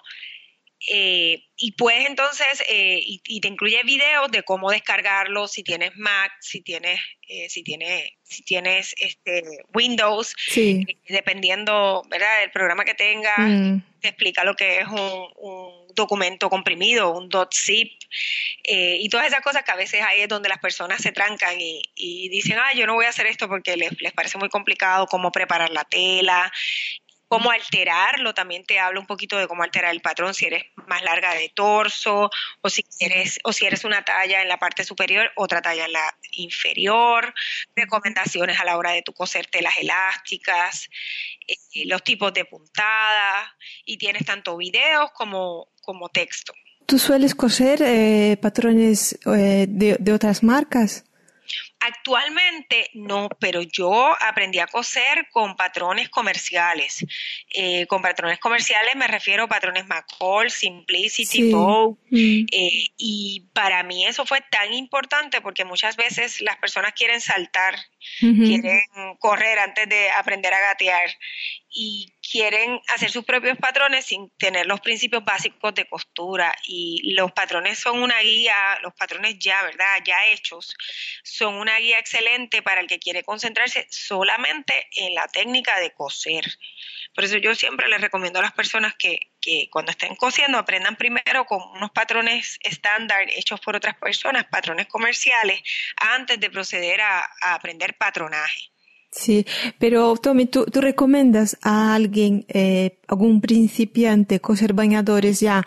[0.90, 6.32] Eh, y puedes entonces, eh, y, te incluye videos de cómo descargarlo, si tienes Mac,
[6.40, 10.36] si tienes, eh, si tienes, si tienes este Windows,
[11.10, 12.42] dependiendo, ¿verdad?
[12.42, 13.80] del programa que tengas, mm.
[14.02, 17.92] te explica lo que es un, documento comprimido, un .zip,
[18.64, 21.82] y todas esas cosas que a veces ahí es donde las personas se trancan y,
[21.96, 25.08] y dicen, ah, yo no voy a hacer esto porque les, les parece muy complicado
[25.08, 26.54] cómo preparar la tela,
[27.28, 31.02] cómo alterarlo, también te hablo un poquito de cómo alterar el patrón si eres más
[31.04, 32.30] larga de torso
[32.62, 35.94] o si eres o si eres una talla en la parte superior, otra talla en
[35.94, 37.34] la inferior,
[37.76, 40.90] recomendaciones a la hora de tu coser telas elásticas,
[41.48, 46.54] eh, los tipos de puntada y tienes tanto videos como, como texto.
[46.86, 51.04] ¿Tú sueles coser eh, patrones eh, de, de otras marcas?
[51.80, 57.06] Actualmente no, pero yo aprendí a coser con patrones comerciales.
[57.54, 61.98] Eh, con patrones comerciales me refiero a patrones McCall, Simplicity, Bow.
[62.10, 62.46] Mm.
[62.52, 67.76] Eh, y para mí eso fue tan importante porque muchas veces las personas quieren saltar,
[68.20, 68.82] quieren
[69.20, 71.10] correr antes de aprender a gatear
[71.70, 77.32] y quieren hacer sus propios patrones sin tener los principios básicos de costura y los
[77.32, 80.02] patrones son una guía, los patrones ya, ¿verdad?
[80.06, 80.76] Ya hechos,
[81.24, 86.44] son una guía excelente para el que quiere concentrarse solamente en la técnica de coser.
[87.16, 90.98] Por eso yo siempre les recomiendo a las personas que, que cuando estén cosiendo aprendan
[90.98, 95.62] primero con unos patrones estándar hechos por otras personas, patrones comerciales,
[95.96, 98.72] antes de proceder a aprender patronaje.
[99.18, 99.48] Sí,
[99.80, 105.66] pero Tommy, ¿tú, tú recomiendas a alguien, eh, algún principiante, coser bañadores ya,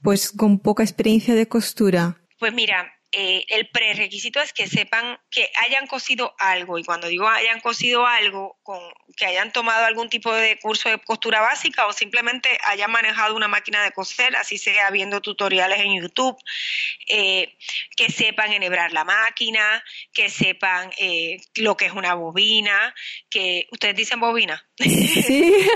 [0.00, 2.18] pues con poca experiencia de costura?
[2.38, 6.78] Pues mira, eh, el prerequisito es que sepan que hayan cosido algo.
[6.78, 8.80] Y cuando digo hayan cosido algo, con,
[9.16, 13.46] que hayan tomado algún tipo de curso de costura básica o simplemente hayan manejado una
[13.46, 16.36] máquina de coser, así sea viendo tutoriales en YouTube,
[17.06, 17.56] eh,
[17.96, 22.92] que sepan enhebrar la máquina, que sepan eh, lo que es una bobina,
[23.30, 24.66] que ustedes dicen bobina.
[24.76, 25.22] Sí.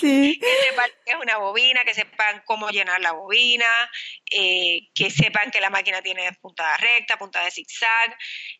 [0.00, 0.40] sí.
[0.40, 3.68] Que sepan que es una bobina, que sepan cómo llenar la bobina,
[4.28, 8.16] que sepan que la máquina tiene puntada recta, puntada de zigzag.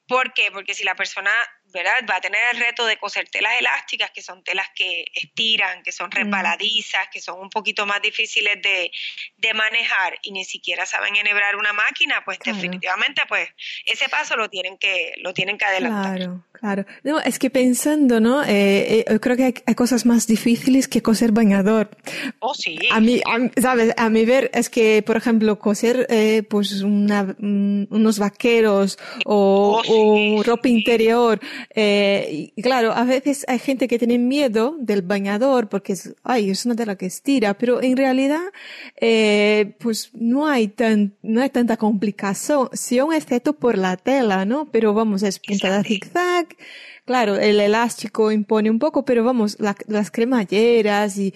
[0.07, 0.51] ¿Por qué?
[0.51, 1.31] Porque si la persona
[1.73, 1.93] ¿verdad?
[2.09, 5.93] Va a tener el reto de coser telas elásticas, que son telas que estiran, que
[5.93, 8.91] son resbaladizas, que son un poquito más difíciles de,
[9.55, 13.49] manejar y ni siquiera saben enhebrar una máquina, pues definitivamente pues
[13.85, 16.17] ese paso lo tienen que, lo tienen que adelantar.
[16.17, 16.85] Claro, claro.
[17.05, 18.43] No, es que pensando, ¿no?
[18.43, 21.91] Eh, eh, creo que hay, cosas más difíciles que coser bañador.
[22.41, 22.77] Oh, sí.
[22.91, 23.23] A mí,
[23.61, 23.95] ¿sabes?
[23.97, 30.43] A mi ver, es que, por ejemplo, coser eh, pues una, unos vaqueros o, oh,
[30.43, 31.41] ropa interior,
[31.75, 36.51] eh, y claro, a veces hay gente que tiene miedo del bañador porque es, ay,
[36.51, 38.43] es una tela que estira, pero en realidad,
[39.01, 42.69] eh, pues no hay tan, no hay tanta complicación,
[43.15, 44.67] excepto por la tela, ¿no?
[44.71, 46.49] Pero vamos, es puntada zigzag,
[47.07, 51.33] claro, el elástico impone un poco, pero vamos, las cremalleras y,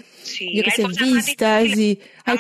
[0.53, 2.39] yo que sé, vistas y hay,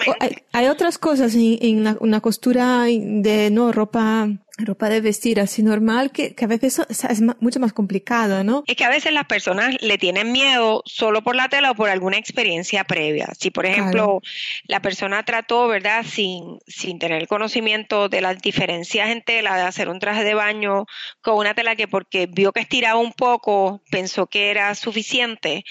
[0.52, 6.12] hay, otras cosas en, en una costura de, no, ropa, ropa de vestir así normal
[6.12, 8.64] que, que a veces es mucho más complicado, ¿no?
[8.66, 11.88] Es que a veces las personas le tienen miedo solo por la tela o por
[11.88, 13.28] alguna experiencia previa.
[13.38, 14.20] Si, por ejemplo,
[14.64, 19.88] la persona trató, ¿verdad?, sin, sin tener conocimiento de las diferencias en tela, de hacer
[19.88, 20.86] un traje de baño
[21.20, 25.64] con una tela que porque vio que estiraba un poco, pensó que era suficiente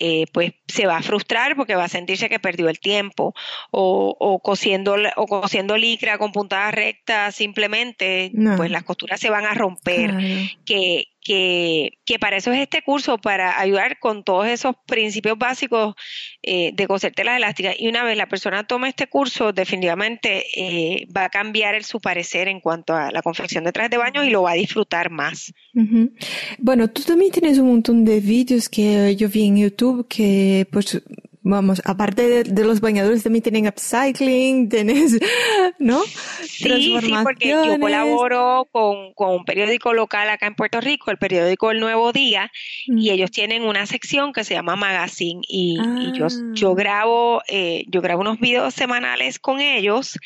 [0.00, 3.34] eh, pues se va a frustrar porque va a sentirse que perdió el tiempo
[3.70, 9.44] o, o cosiendo o cosiendo licra con puntada recta simplemente pues las costuras se van
[9.44, 10.14] a romper
[10.64, 15.94] que que, para eso es este curso, para ayudar con todos esos principios básicos
[16.42, 17.74] eh, de coser telas elásticas.
[17.78, 22.48] Y una vez la persona tome este curso, definitivamente eh, va a cambiar su parecer
[22.48, 25.52] en cuanto a la confección de trajes de baño y lo va a disfrutar más.
[26.58, 31.02] Bueno, tú también tienes un montón de vídeos que yo vi en YouTube que pues
[31.48, 35.18] vamos, aparte de, los bañadores también tienen upcycling, tenés,
[35.78, 36.02] ¿no?
[36.42, 41.70] Sí, sí, porque yo colaboro con, un periódico local acá en Puerto Rico, el periódico
[41.70, 42.50] El Nuevo Día,
[42.86, 43.12] y mm.
[43.12, 45.78] ellos tienen una sección que se llama Magazine y,
[46.14, 46.52] yo, ah.
[46.52, 50.18] yo grabo, eh, yo grabo unos videos semanales con ellos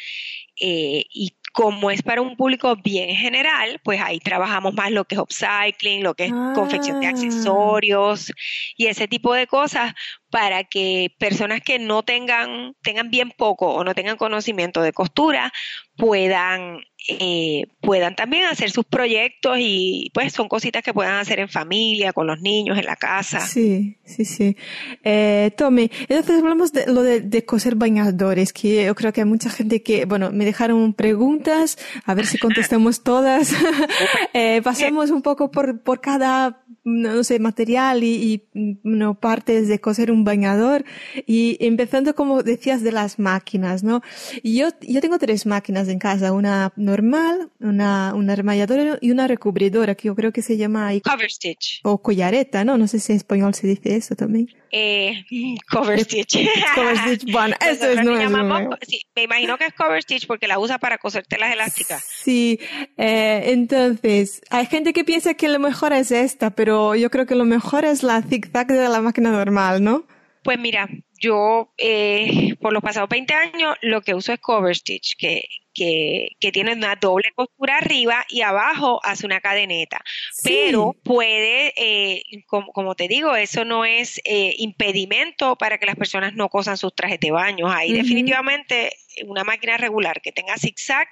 [0.61, 5.17] eh, y como es para un público bien general, pues ahí trabajamos más lo que
[5.17, 7.11] es upcycling, lo que es confección de ah.
[7.11, 8.33] accesorios
[8.77, 9.93] y ese tipo de cosas
[10.33, 15.53] para que personas que no tengan, tengan bien poco o no tengan conocimiento de costura
[15.97, 21.51] puedan, eh, puedan también hacer sus proyectos y pues son cositas que puedan hacer en
[21.51, 23.41] familia, con los niños, en la casa.
[23.41, 24.57] Sí, sí, sí.
[25.05, 29.51] Eh, Tommy, entonces hablamos de lo de, coser bañadores, que yo creo que hay mucha
[29.51, 33.53] gente que, bueno, me dejaron preguntas, a ver si contestamos todas.
[34.33, 39.81] eh, pasemos un poco por, por cada, no sé, material y, y no, partes de
[39.81, 40.85] coser un bañador
[41.27, 44.03] y empezando como decías de las máquinas, ¿no?
[44.43, 49.95] Yo, yo tengo tres máquinas en casa, una normal, una, una remalladora y una recubridora
[49.95, 52.77] que yo creo que se llama cover stitch o collareta, ¿no?
[52.77, 54.49] No sé si en español se dice eso también.
[54.73, 55.25] Eh,
[55.71, 56.39] cover stitch.
[56.75, 58.77] cover stitch, bueno, eso es nuevo.
[58.83, 62.05] Sí, me imagino que es cover stitch porque la usa para coser telas elásticas.
[62.23, 62.59] Sí,
[62.97, 67.35] eh, entonces, hay gente que piensa que lo mejor es esta, pero yo creo que
[67.35, 70.07] lo mejor es la zigzag de la máquina normal, ¿no?
[70.43, 70.89] Pues mira,
[71.23, 76.31] yo eh, por los pasados 20 años lo que uso es cover stitch, que, que,
[76.41, 80.03] que, tiene una doble costura arriba y abajo hace una cadeneta.
[80.43, 86.35] Pero puede, eh, como, te digo, eso no es eh, impedimento para que las personas
[86.35, 87.71] no cosan sus trajes de baño.
[87.71, 88.91] Ahí definitivamente
[89.27, 91.07] una máquina regular que tenga zigzag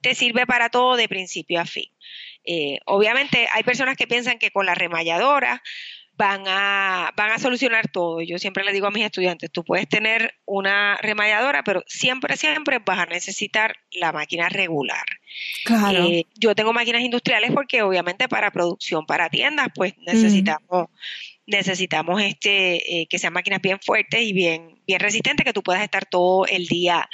[0.00, 1.90] te sirve para todo de principio a fin.
[2.86, 5.62] Obviamente hay personas que piensan que con la remalladora
[6.16, 8.20] van a, van a solucionar todo.
[8.22, 12.78] Yo siempre le digo a mis estudiantes, tú puedes tener una remalladora, pero siempre, siempre
[12.78, 15.04] vas a necesitar la máquina regular.
[15.64, 16.04] Claro.
[16.04, 20.88] Eh, yo tengo máquinas industriales porque obviamente para producción, para tiendas, pues necesitamos,
[21.46, 25.82] necesitamos este, eh, que sean máquinas bien fuertes y bien, bien resistentes, que tú puedas
[25.82, 27.08] estar todo el día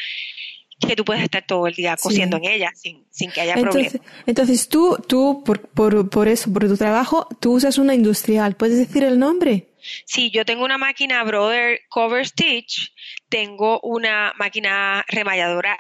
[0.87, 3.93] que tú puedes estar todo el día cosiendo en ella sin, sin que haya entonces,
[3.93, 4.23] problema.
[4.27, 8.57] Entonces tú, tú por, por, por eso, por tu trabajo, tú usas una industrial.
[8.57, 9.69] ¿Puedes decir el nombre?
[10.05, 12.93] Sí, yo tengo una máquina Brother Cover Stitch,
[13.29, 15.77] tengo una máquina remalladora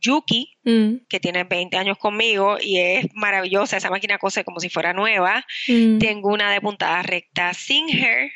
[0.00, 4.68] Yuki, Mm, que tiene 20 años conmigo y es maravillosa, esa máquina cose como si
[4.68, 5.44] fuera nueva.
[5.68, 8.30] mm, Tengo una de puntada recta Singer,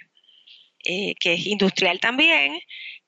[0.85, 2.59] eh, que es industrial también.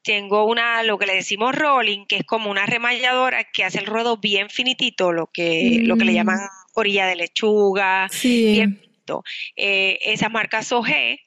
[0.06, 3.86] Tengo una, lo que le decimos rolling, que es como una remalladora que hace el
[3.86, 6.14] ruedo bien finitito, lo que, lo que le Mm.
[6.14, 6.38] llaman
[6.74, 8.52] orilla de lechuga, Sí.
[8.52, 9.24] bien finito.
[9.56, 11.18] Eh, esa marca Soge.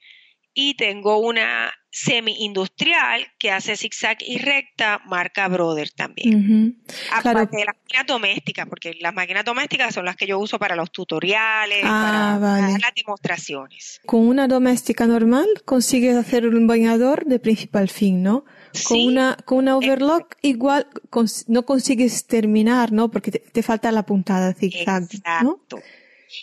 [0.54, 6.76] Y tengo una semi-industrial que hace zigzag y recta, marca Brother también.
[7.12, 7.50] Aparte Claro.
[7.52, 10.92] de las máquinas domésticas, porque las máquinas domésticas son las que yo uso para los
[10.92, 12.62] tutoriales, Ah, para, vale.
[12.68, 14.02] para las demostraciones.
[14.06, 18.46] Con una doméstica normal consigues hacer un bañador de principio al fin, ¿no?
[18.72, 23.10] Con Sí, una, con una overlock igual cons- no consigues terminar, ¿no?
[23.10, 25.04] Porque te, te falta la puntada zigzag,
[25.44, 25.52] ¿no?
[25.62, 25.80] exacto.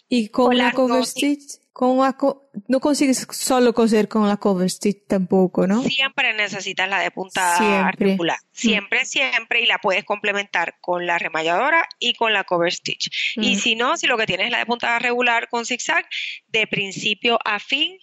[0.09, 4.69] Y con las cover stitch, con una co- no consigues solo coser con la cover
[4.69, 5.83] stitch tampoco, ¿no?
[5.85, 8.07] Siempre necesitas la de puntada Siempre.
[8.07, 8.39] regular.
[8.51, 13.35] Siempre, siempre, y la puedes complementar con la remalladora y con la cover stitch.
[13.37, 13.59] Y Mm.
[13.61, 16.05] si no, si lo que tienes es la de puntada regular con zigzag,
[16.49, 17.97] de principio a fin,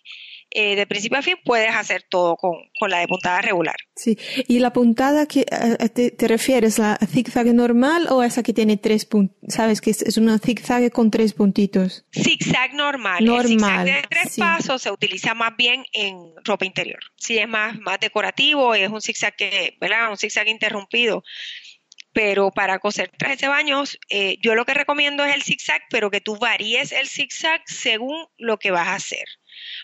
[0.54, 3.76] eh, de principio a fin puedes hacer todo con, con la de puntada regular.
[3.96, 4.18] Sí.
[4.48, 8.78] ¿Y la puntada que eh, te, te refieres a zigzag normal o esa que tiene
[8.78, 9.38] tres puntos?
[9.48, 12.06] Sabes que es, es una zigzag con tres puntitos.
[12.14, 13.24] Zigzag normal.
[13.26, 14.42] Normal, El zigzag de tres sí.
[14.42, 17.00] pasos se utiliza más bien en ropa interior.
[17.18, 20.10] Si es más, más decorativo, es un zigzag que, ¿verdad?
[20.12, 21.24] Un zigzag interrumpido.
[22.14, 26.12] Pero para coser trajes de baños, eh, yo lo que recomiendo es el zigzag, pero
[26.12, 29.26] que tú varíes el zigzag según lo que vas a hacer.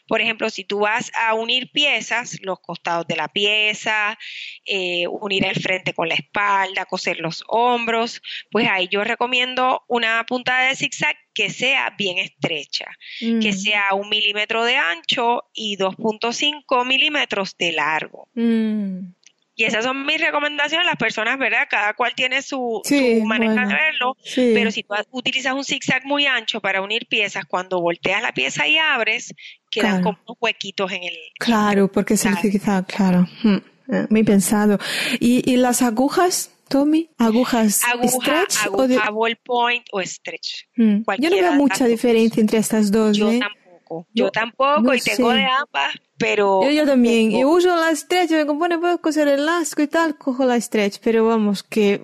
[0.08, 4.18] Por ejemplo, si tú vas a unir piezas, los costados de la pieza,
[4.66, 10.26] eh, unir el frente con la espalda, coser los hombros, pues ahí yo recomiendo una
[10.26, 12.86] puntada de zigzag que sea bien estrecha,
[13.20, 13.54] que Mm.
[13.54, 18.28] sea un milímetro de ancho y 2.5 milímetros de largo.
[18.34, 19.14] Mm.
[19.60, 20.86] Y esas son mis recomendaciones.
[20.86, 21.68] Las personas, ¿verdad?
[21.70, 24.18] Cada cual tiene su, Sí, su manera bueno, de verlo.
[24.24, 24.52] sí.
[24.54, 28.66] Pero si tú utilizas un zigzag muy ancho para unir piezas, cuando volteas la pieza
[28.68, 29.34] y abres,
[29.70, 30.04] quedan Claro.
[30.04, 31.18] como unos huequitos en el...
[31.38, 33.28] Claro, porque es el zigzag, claro.
[33.44, 33.58] Mm,
[33.92, 34.80] eh, Muy pensado.
[35.20, 37.10] ¿Y, y las agujas, Tommy?
[37.18, 38.96] ¿Agujas Aguja, stretch o de...?
[38.96, 40.68] aguja, ballpoint o stretch.
[40.78, 41.02] Mm.
[41.18, 43.40] Yo no veo mucha diferencia entre estas dos, Yo ¿eh?
[43.40, 44.08] tampoco.
[44.14, 46.62] Yo, Yo tampoco no y tengo de ambas, pero...
[46.64, 47.30] Yo, yo también.
[47.32, 50.60] tengo- Y uso la stretch, me compone, puedo coser el lasco y tal, cojo la
[50.62, 52.00] stretch, pero vamos, que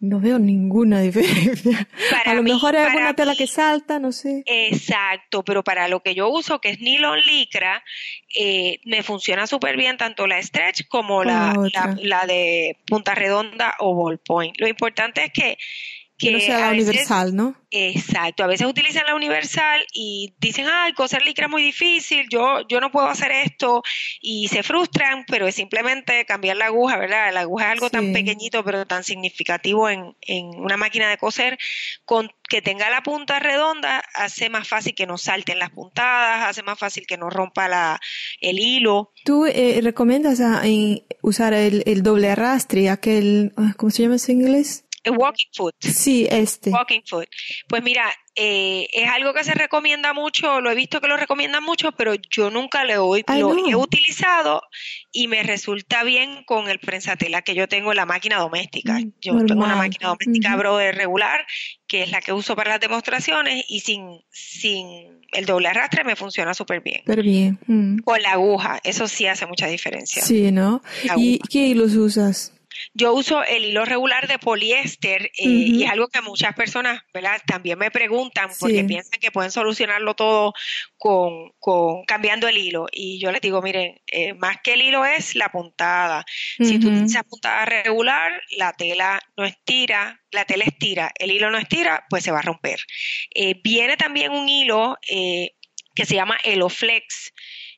[0.00, 1.88] no veo ninguna diferencia.
[2.10, 4.42] Para A lo mí- mejor hay alguna tela que salta, no sé.
[4.44, 7.82] Exacto, pero para lo que yo uso, que es nylon licra,
[8.38, 11.54] eh, me funciona súper bien tanto la stretch como la-
[12.02, 14.54] la de punta redonda o ballpoint.
[14.60, 15.56] Lo importante es que,
[16.16, 17.56] Que no sea la veces- universal, ¿no?
[17.76, 22.60] Exacto, a veces utilizan la universal y dicen, ay, coser licra es muy difícil, yo,
[22.68, 23.82] yo no puedo hacer esto
[24.20, 27.32] y se frustran, pero es simplemente cambiar la aguja, ¿verdad?
[27.34, 27.92] La aguja es algo Sí.
[27.92, 31.58] tan pequeñito pero tan significativo en, en una máquina de coser,
[32.04, 36.62] con que tenga la punta redonda hace más fácil que no salten las puntadas, hace
[36.62, 38.00] más fácil que no rompa la,
[38.40, 39.10] el hilo.
[39.24, 44.16] ¿Tú eh, recomiendas a- en usar el, el doble arrastre, aquel, ah, ¿cómo se llama
[44.16, 44.83] eso en inglés?
[45.04, 45.74] El walking foot.
[45.80, 46.70] Sí, este.
[46.70, 47.28] Walking foot.
[47.68, 51.62] Pues mira, eh, es algo que se recomienda mucho, lo he visto que lo recomiendan
[51.62, 53.68] mucho, pero yo nunca lo, he- Ay, lo no.
[53.68, 54.62] he utilizado
[55.12, 58.94] y me resulta bien con el prensatela que yo tengo en la máquina doméstica.
[58.98, 59.76] Mm, Yo tengo una normal.
[59.76, 60.58] máquina doméstica Ujú.
[60.58, 61.46] Brother regular,
[61.86, 66.16] que es la que uso para las demostraciones y sin, sin el doble arrastre me
[66.16, 67.02] funciona súper bien.
[67.04, 67.58] Pero bien.
[67.66, 67.98] mm.
[67.98, 70.22] Con la aguja, eso sí hace mucha diferencia.
[70.22, 70.82] Sí, ¿no?
[71.16, 72.52] ¿Y qué hilos usas?
[72.92, 77.40] Yo uso el hilo regular de poliéster eh, y es algo que muchas personas, ¿verdad?
[77.46, 78.84] También me preguntan porque Sí.
[78.84, 80.52] piensan que pueden solucionarlo todo
[80.96, 82.86] con, con cambiando el hilo.
[82.90, 86.24] Y yo les digo, miren, eh, más que el hilo es la puntada.
[86.58, 91.58] Si tú utilizas puntada regular, la tela no estira, la tela estira, el hilo no
[91.58, 92.80] estira, pues se va a romper.
[93.34, 94.96] Eh, viene también un hilo
[95.94, 97.32] que se llama Eloflex,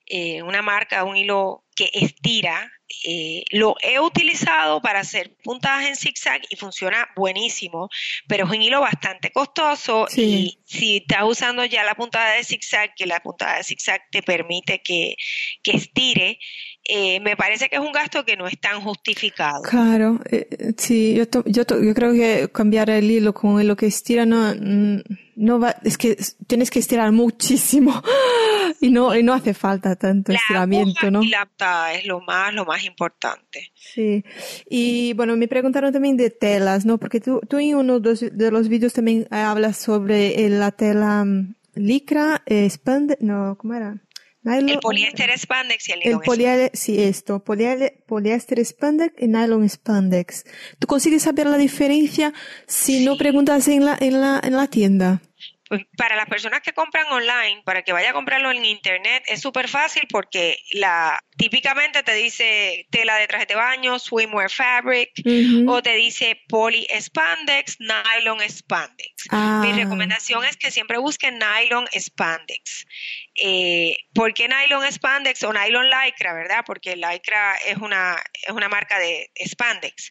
[0.06, 2.72] eh, una marca, un hilo que estira.
[3.04, 7.88] Eh, lo he utilizado para hacer puntadas en zigzag y funciona buenísimo,
[8.28, 10.22] pero es un hilo bastante costoso Sí.
[10.22, 14.22] y si estás usando ya la puntada de zigzag, que la puntada de zigzag te
[14.22, 15.16] permite que,
[15.64, 16.38] que estire,
[16.88, 19.62] eh, me parece que es un gasto que no es tan justificado.
[19.62, 24.24] Claro, eh, sí, yo, yo, yo creo que cambiar el hilo con lo que estira
[24.24, 24.54] no,
[25.34, 26.16] no va, es que
[26.46, 28.02] tienes que estirar muchísimo
[28.80, 31.22] y no, y no hace falta tanto estiramiento, ¿no?
[31.22, 31.48] Y la
[31.92, 33.72] es lo más, lo más importante.
[33.74, 34.24] Sí,
[34.68, 36.98] y bueno, me preguntaron también de telas, ¿no?
[36.98, 42.42] Porque tú, tú en uno de los vídeos también hablas sobre la tela mm, licra,
[42.46, 42.70] eh,
[43.20, 44.00] no, ¿cómo era?
[44.46, 50.44] El poliéster spandex y el nylon el Sí, esto, poliéster spandex y nylon spandex.
[50.78, 52.32] ¿Tú consigues saber la diferencia
[52.66, 55.20] si no preguntas en la, en la, en la tienda?
[55.68, 59.40] Pues para las personas que compran online, para que vaya a comprarlo en internet, es
[59.40, 65.10] súper fácil porque la típicamente te dice tela de traje de baño, swimwear fabric,
[65.66, 69.26] o te dice poly spandex, nylon spandex.
[69.30, 69.60] Ah.
[69.64, 72.86] Mi recomendación es que siempre busquen nylon spandex.
[73.38, 76.64] Eh, ¿Por qué nylon spandex o nylon lycra, verdad?
[76.66, 80.10] Porque lycra es una, es una marca de spandex.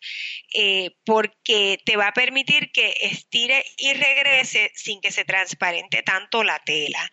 [0.53, 6.43] Eh, porque te va a permitir que estire y regrese sin que se transparente tanto
[6.43, 7.09] la tela.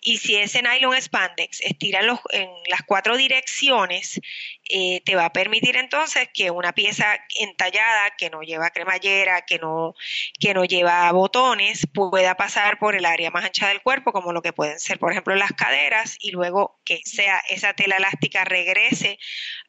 [0.00, 4.20] Y si ese nylon spandex estira en, en las cuatro direcciones,
[4.68, 9.58] eh, te va a permitir entonces que una pieza entallada que no lleva cremallera, que
[9.58, 9.94] no,
[10.38, 14.42] que no lleva botones, pueda pasar por el área más ancha del cuerpo, como lo
[14.42, 19.18] que pueden ser, por ejemplo, las caderas, y luego que sea esa tela elástica regrese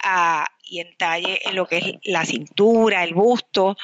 [0.03, 3.75] a, y entalle en lo que es la cintura, el busto,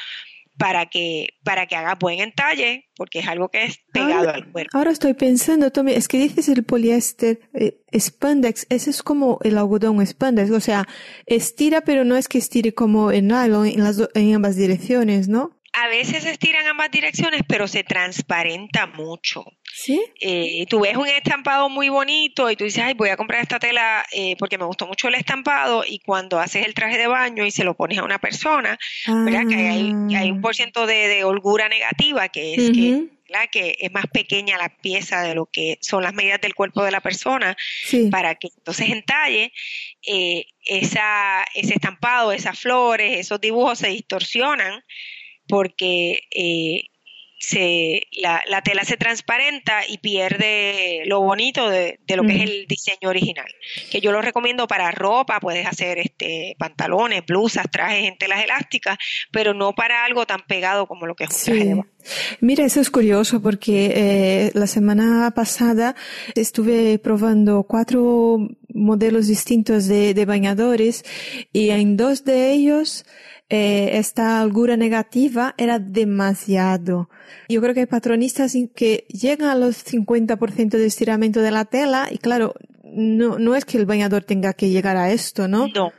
[0.62, 4.78] para que, para que haga buen entalle, porque es algo que es pegado al cuerpo.
[4.78, 9.58] Ahora estoy pensando, Tommy, es que dices el poliéster eh, spandex, ese es como el
[9.58, 10.88] algodón spandex, o sea,
[11.26, 15.61] estira, pero no es que estire como en nylon en, las en ambas direcciones, ¿no?
[15.74, 19.45] A veces se estira en ambas direcciones, pero se transparenta mucho.
[19.74, 20.03] ¿Sí?
[20.19, 23.57] Eh, tú ves un estampado muy bonito y tú dices, ay, voy a comprar esta
[23.57, 27.45] tela eh, porque me gustó mucho el estampado y cuando haces el traje de baño
[27.45, 29.47] y se lo pones a una persona, ¿verdad?
[29.47, 30.41] Que hay, hay, un ah.
[30.41, 33.07] por ciento de, holgura negativa, que es que
[33.51, 36.91] que es más pequeña la pieza de lo que son las medidas del cuerpo de
[36.91, 37.55] la persona,
[38.09, 39.53] para que entonces entalle
[40.05, 44.84] eh, esa, ese estampado, esas flores, esos dibujos se distorsionan
[45.52, 46.86] porque eh,
[47.41, 52.68] se, la, la, tela se transparenta y pierde lo bonito de, lo que es el
[52.68, 53.47] diseño original.
[53.89, 58.97] Que yo lo recomiendo para ropa, puedes hacer este pantalones, blusas, trajes en telas elásticas,
[59.32, 61.84] pero no para algo tan pegado como lo que es un traje
[62.41, 65.95] Mira, eso es curioso porque eh, la semana pasada
[66.36, 68.38] estuve probando cuatro
[68.70, 71.04] modelos distintos de, de bañadores
[71.52, 73.04] y en dos de ellos
[73.54, 77.10] eh, esta algura negativa era demasiado.
[77.49, 82.08] Yo creo que hay patronistas que llegan a los 50% de estiramiento de la tela
[82.10, 85.68] y claro, no, no es que el bañador tenga que llegar a esto, ¿no?
[85.68, 85.91] No.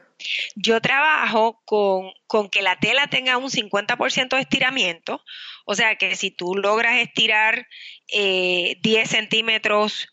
[0.56, 5.20] Yo trabajo con, con que la tela tenga un 50% de estiramiento,
[5.66, 7.66] o sea que si tú logras estirar
[8.08, 10.08] eh, 10 centímetros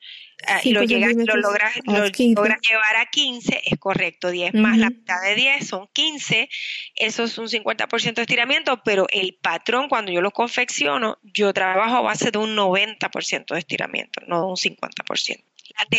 [0.47, 4.77] Ah, y lo, llegas, lo, logras, lo logras llevar a 15, es correcto, 10 más
[4.77, 6.49] la mitad de 10 son 15,
[6.95, 11.97] eso es un 50% de estiramiento, pero el patrón cuando yo lo confecciono, yo trabajo
[11.97, 15.43] a base de un 90% de estiramiento, no de un 50%.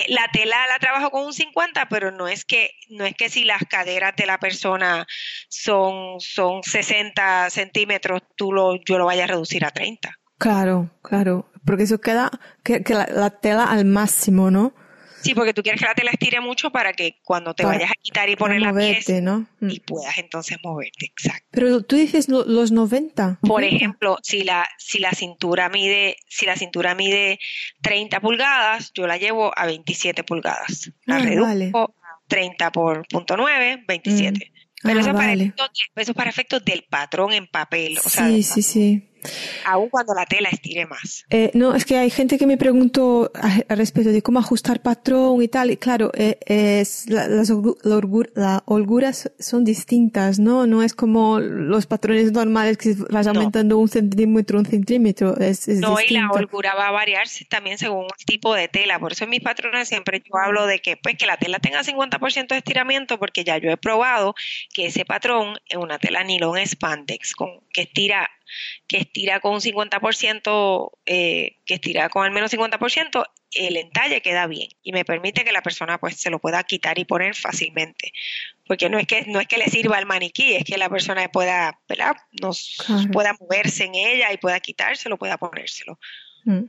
[0.09, 3.45] La, tela la trabajo con un 50, pero no es que no es que si
[3.45, 5.07] las caderas de la persona
[5.49, 10.20] son son 60 centímetros, tú lo yo lo vaya a reducir a 30.
[10.41, 12.31] Claro, claro porque eso queda
[12.63, 14.75] que, la, tela al máximo, ¿no?
[15.23, 17.95] Sí, porque tú quieres que la tela estire mucho para que cuando te vayas a
[18.01, 19.47] quitar y poner la pieza ¿no?
[19.61, 19.71] Mm.
[19.71, 21.47] y puedas entonces moverte, exacto.
[21.51, 23.39] Pero tú dices los 90.
[23.43, 27.39] Por ejemplo, si la si la cintura mide si la cintura mide
[27.83, 30.91] 30 pulgadas, yo la llevo a 27 pulgadas.
[31.05, 31.95] La ah, reduzco
[32.29, 34.53] 30 por punto 9, 27.
[34.83, 37.99] Pero eso, para efectos, eso, es para efectos del patrón en papel.
[37.99, 39.10] O sí, sí, sí.
[39.65, 41.25] Aún cuando la tela estire más.
[41.31, 45.43] Eh, no, es que hay gente que me preguntó al respecto de cómo ajustar patrón
[45.43, 45.71] y tal.
[45.71, 50.67] Y claro, eh, es, las holguras son distintas, ¿no?
[50.67, 55.37] No es como los patrones normales que vas aumentando un centímetro, un centímetro.
[55.39, 58.99] Es, no, y la holgura va a variarse también según el tipo de tela.
[58.99, 61.83] Por eso en mis patrones siempre yo hablo de que, pues, que la tela tenga
[61.83, 64.35] 50% de estiramiento, porque ya yo he probado
[64.73, 68.31] que ese patrón es una tela nylon spandex con, que estira
[68.87, 74.47] que estira con un 50%, eh, que estira con al menos 50%, el entalle queda
[74.47, 78.13] bien y me permite que la persona pues se lo pueda quitar y poner fácilmente.
[78.67, 81.29] Porque no es que, no es que le sirva al maniquí, es que la persona
[81.29, 82.17] pueda, ¿verdad?
[82.41, 82.77] Nos,
[83.13, 85.99] pueda moverse en ella y pueda quitárselo, pueda ponérselo.
[86.45, 86.65] Mm.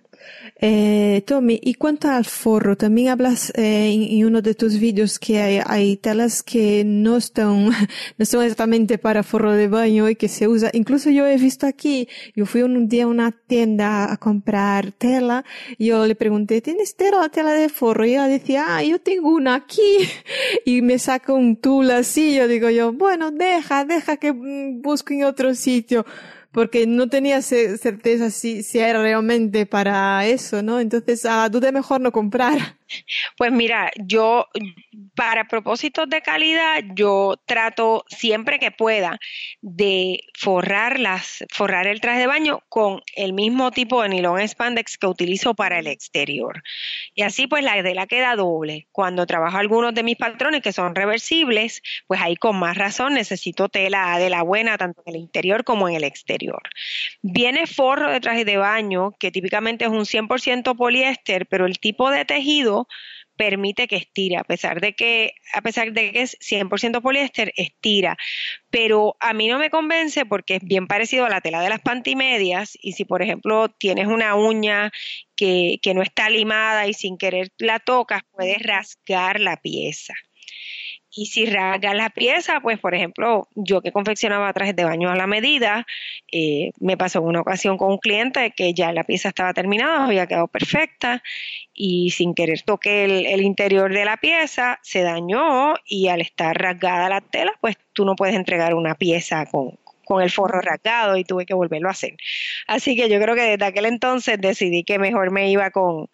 [0.64, 5.62] Eh, Tommy, y cuanto al forro, también hablas eh, en, uno de tus vídeos que
[5.66, 7.70] hay, telas que no están,
[8.18, 10.70] no son exactamente para forro de baño y que se usa.
[10.74, 15.44] Incluso yo he visto aquí, yo fui un día a una tienda a comprar tela
[15.78, 18.06] y yo le pregunté, ¿tienes tela, tela de forro?
[18.06, 19.82] Y ella decía, ah, yo tengo una aquí.
[20.66, 25.16] Y me saca un tul así, yo digo yo, bueno, deja, deja que mm, busque
[25.16, 26.06] en otro sitio
[26.52, 30.80] porque no tenía certeza si, si era realmente para eso, ¿no?
[30.80, 32.78] Entonces, a duda mejor no comprar.
[33.38, 34.48] Pues mira, yo
[35.16, 39.20] para propósitos de calidad, yo trato siempre que pueda
[39.62, 44.98] de forrar las, forrar el traje de baño con el mismo tipo de nylon spandex
[44.98, 46.64] que utilizo para el exterior.
[47.16, 48.88] Y así pues la tela queda doble.
[48.92, 53.70] Cuando trabajo algunos de mis patrones que son reversibles, pues ahí con más razón necesito
[53.70, 56.62] tela de la buena tanto en el interior como en el exterior.
[57.22, 62.10] Viene forro de traje de baño que típicamente es un 100% poliéster, pero el tipo
[62.10, 62.81] de tejido
[63.36, 68.18] permite que estire, a pesar de que, a pesar de que es 100% poliéster, estira.
[68.70, 71.82] Pero a mí no me convence porque es bien parecido a la tela de las
[71.82, 74.92] pantimedias y si, por ejemplo, tienes una uña
[75.36, 80.14] que, que no está limada y sin querer la tocas, puedes rasgar la pieza.
[81.14, 85.16] Y si rasgas la pieza, pues por ejemplo, yo que confeccionaba trajes de baño a
[85.16, 85.86] la medida,
[86.32, 90.26] eh, me pasó una ocasión con un cliente que ya la pieza estaba terminada, había
[90.26, 91.22] quedado perfecta
[91.74, 93.03] y sin querer toqué
[93.34, 98.05] el, interior de la pieza, se dañó y al estar rasgada la tela, pues tú
[98.05, 101.91] no puedes entregar una pieza con, con el forro rasgado y tuve que volverlo a
[101.91, 102.16] hacer.
[102.68, 106.09] Así que yo creo que desde aquel entonces decidí que mejor me iba con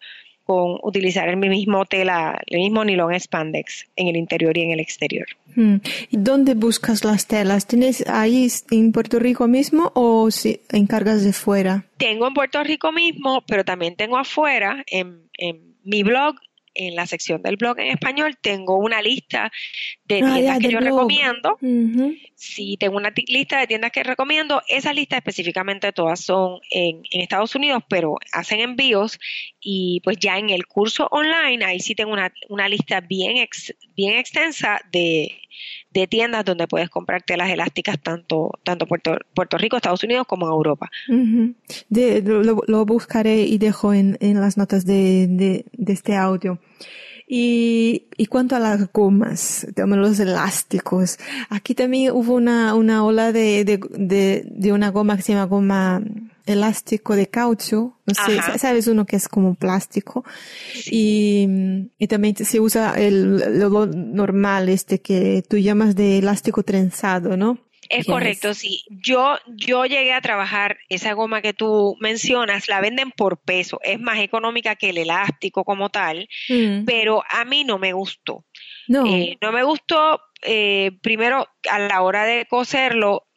[0.48, 4.80] con utilizar el mismo tela, el mismo nylon spandex en el interior y en el
[4.80, 5.26] exterior.
[5.54, 7.66] ¿Y dónde buscas las telas?
[7.66, 11.84] ¿Tienes ahí en Puerto Rico mismo o si encargas de fuera?
[11.98, 16.36] Tengo en Puerto Rico mismo, pero también tengo afuera en, en mi blog
[16.78, 19.50] en la sección del blog en español tengo una lista
[20.04, 21.58] de ah, tiendas que yo recomiendo.
[22.34, 24.62] Sí, tengo una lista de tiendas que recomiendo.
[24.68, 29.18] Esas listas específicamente todas son en, Estados Unidos, pero hacen envíos
[29.60, 33.36] y pues ya en el curso online ahí sí tengo una, una lista bien,
[33.96, 35.36] bien extensa de,
[35.90, 40.46] de tiendas donde puedes comprar telas elásticas tanto, tanto Puerto, Puerto Rico, Estados Unidos como
[40.46, 40.90] en Europa.
[41.88, 46.58] lo, buscaré y dejo en, en las notas de, de, de este audio.
[47.30, 51.18] Y, y cuanto a las gomas, los elásticos,
[51.50, 55.44] aquí también hubo una, una ola de, de, de, de una goma que se llama
[55.44, 56.02] goma
[56.50, 60.24] elástico de caucho, no sé, sabes uno que es como plástico
[60.86, 61.46] y,
[61.98, 67.58] y también se usa el, lo normal este que tú llamas de elástico trenzado, ¿no?
[67.88, 68.82] Es correcto, sí.
[68.90, 73.98] Yo, yo llegué a trabajar esa goma que tú mencionas, la venden por peso, es
[73.98, 76.84] más económica que el elástico como tal, mm.
[76.84, 78.44] pero a mí no me gustó.
[78.88, 83.27] No, eh, no me gustó, eh, primero a la hora de coserlo,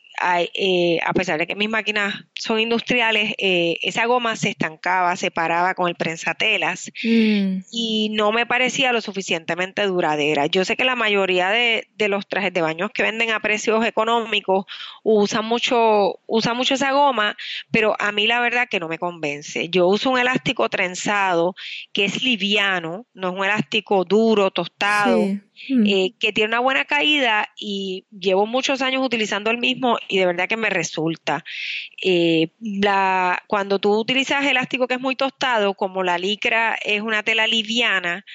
[0.53, 5.31] eh, a pesar de que mis máquinas son industriales, eh, esa goma se estancaba, se
[5.31, 7.59] paraba con el prensatelas mm.
[7.71, 10.45] y no me parecía lo suficientemente duradera.
[10.47, 14.65] Yo sé que la mayoría de, los trajes de baños que venden a precios económicos
[15.03, 17.37] usan mucho, usan mucho esa goma,
[17.71, 19.69] pero a mí la verdad que no me convence.
[19.69, 21.55] Yo uso un elástico trenzado
[21.93, 25.19] que es liviano, no es un elástico duro, tostado.
[25.69, 25.85] Mm.
[25.85, 30.25] Eh, que tiene una buena caída y llevo muchos años utilizando el mismo y de
[30.25, 31.43] verdad que me resulta.
[32.01, 37.23] Eh, la, cuando tú utilizas elástico que es muy tostado, como la licra es una
[37.23, 38.25] tela liviana,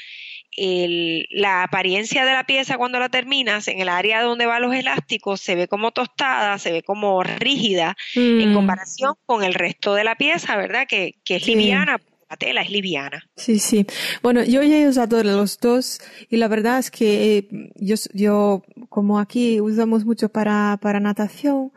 [0.59, 5.41] la apariencia de la pieza cuando la terminas, en el área donde van los elásticos,
[5.43, 8.55] se ve como tostada, se ve como rígida en mm.
[8.55, 10.87] comparación con el resto de la pieza, ¿verdad?
[10.89, 11.99] Que, que es liviana
[12.29, 13.29] la tela es liviana.
[13.37, 13.87] Sí, sí.
[14.23, 18.63] Bueno, yo ya he usado los dos y la verdad es que eh, yo, yo
[18.89, 21.73] como aquí usamos mucho para, para natación,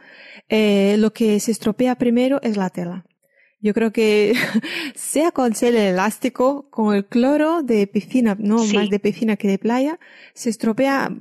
[0.50, 3.06] eh, lo que se estropea primero es la tela.
[3.62, 4.34] Yo creo que
[4.96, 9.58] sea con el elástico, con el cloro de piscina, no más de piscina que de
[9.58, 10.00] playa,
[10.34, 11.12] se estropea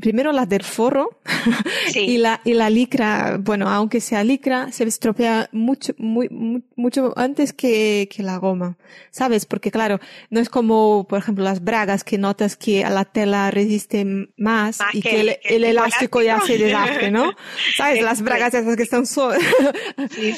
[0.00, 1.20] primero la del forro
[1.94, 6.28] y la y la licra, bueno, aunque sea licra, se estropea mucho muy,
[6.76, 8.76] mucho antes que, que la goma,
[9.10, 9.46] ¿sabes?
[9.46, 14.04] Porque claro, no es como por ejemplo las bragas que notas que la tela resiste
[14.36, 17.32] más, y que, el, elástico, ya se deshace, ¿no?
[17.76, 18.02] ¿Sabes?
[18.02, 19.30] Las bragas esas que están so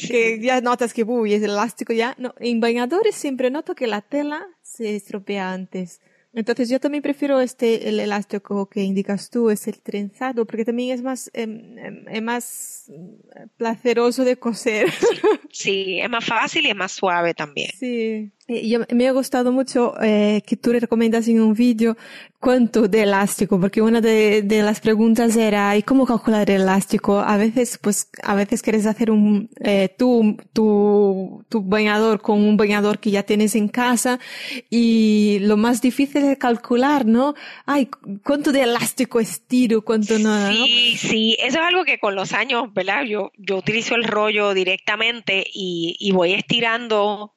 [0.08, 2.14] que ya notas que uy, elástico ya.
[2.18, 6.00] No, en bañadores siempre noto que la tela se estropea antes.
[6.34, 10.94] Entonces yo también prefiero este el elástico que indicas tú, es el trenzado, porque también
[10.94, 12.92] es más em, em, es más
[13.56, 14.88] placeroso de coser.
[15.50, 17.70] Sí, es más fácil y es más suave también.
[17.78, 18.32] Sí.
[18.48, 21.96] Yo, me ha gustado mucho eh, que tú recomiendas en un vídeo
[22.40, 27.20] cuánto de elástico, porque una de, de, las preguntas era ¿y cómo calcular el elástico?
[27.20, 32.56] A veces, pues, a veces quieres hacer un eh, tu, tu, tu bañador con un
[32.56, 34.18] bañador que ya tienes en casa
[34.70, 37.34] y lo más difícil es calcular, ¿no?
[37.64, 37.88] Ay,
[38.24, 40.50] cuánto de elástico estiro, cuánto no.
[40.50, 43.04] Sí, sí, eso es algo que con los años, ¿verdad?
[43.04, 47.34] Yo, yo utilizo el rollo directamente y, y voy estirando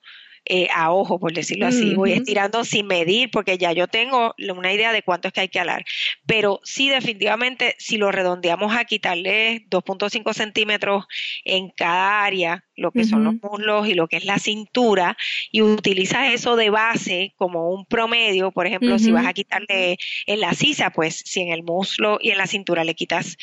[0.47, 1.95] eh, a ojo, por decirlo así.
[1.95, 5.49] Voy estirando sin medir porque ya yo tengo una idea de cuánto es que hay
[5.49, 5.83] que alar.
[6.27, 11.05] Pero sí, definitivamente, si lo redondeamos a quitarle 2.5 centímetros
[11.43, 15.17] en cada área, lo que son los muslos y lo que es la cintura,
[15.51, 20.39] y utilizas eso de base como un promedio, por ejemplo, si vas a quitarle en
[20.39, 23.37] la sisa, pues si en el muslo y en la cintura le quitas,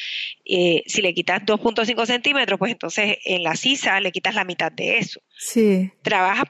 [0.44, 4.70] eh, si le quitas 2.5 centímetros, pues entonces en la sisa le quitas la mitad
[4.70, 5.20] de eso.
[5.36, 5.90] Sí.
[6.02, 6.46] Trabajas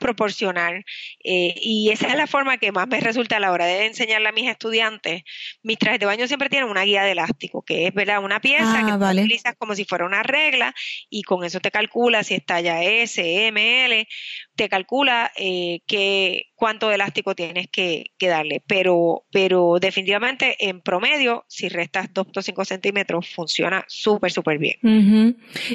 [0.50, 4.28] eh, y esa es la forma que más me resulta a la hora de enseñarle
[4.28, 5.22] a mis estudiantes.
[5.62, 8.22] Mis trajes de baño siempre tienen una guía de elástico, que es ¿verdad?
[8.22, 10.74] una pieza ah, que utilizas como si fuera una regla
[11.08, 14.08] y con eso te calcula si está ya S, M, L,
[14.54, 18.62] te calcula eh, que cuánto elástico tienes que, darle.
[18.66, 24.76] Pero, pero definitivamente en promedio, si restas 2.5 centímetros, funciona súper, súper bien.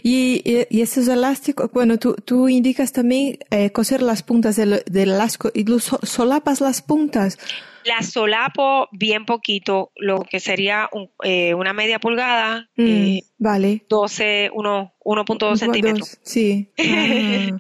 [0.04, 5.12] y, y, esos elásticos, bueno, tú, tú indicas también eh, coser las puntas del, del
[5.12, 7.38] elástico y solapas las puntas.
[7.88, 10.90] La solapo bien poquito, lo que sería
[11.24, 12.70] eh, una media pulgada.
[12.76, 13.86] Mm, eh, vale.
[13.88, 16.20] 12, 1.2 centímetros.
[16.24, 16.70] Sí.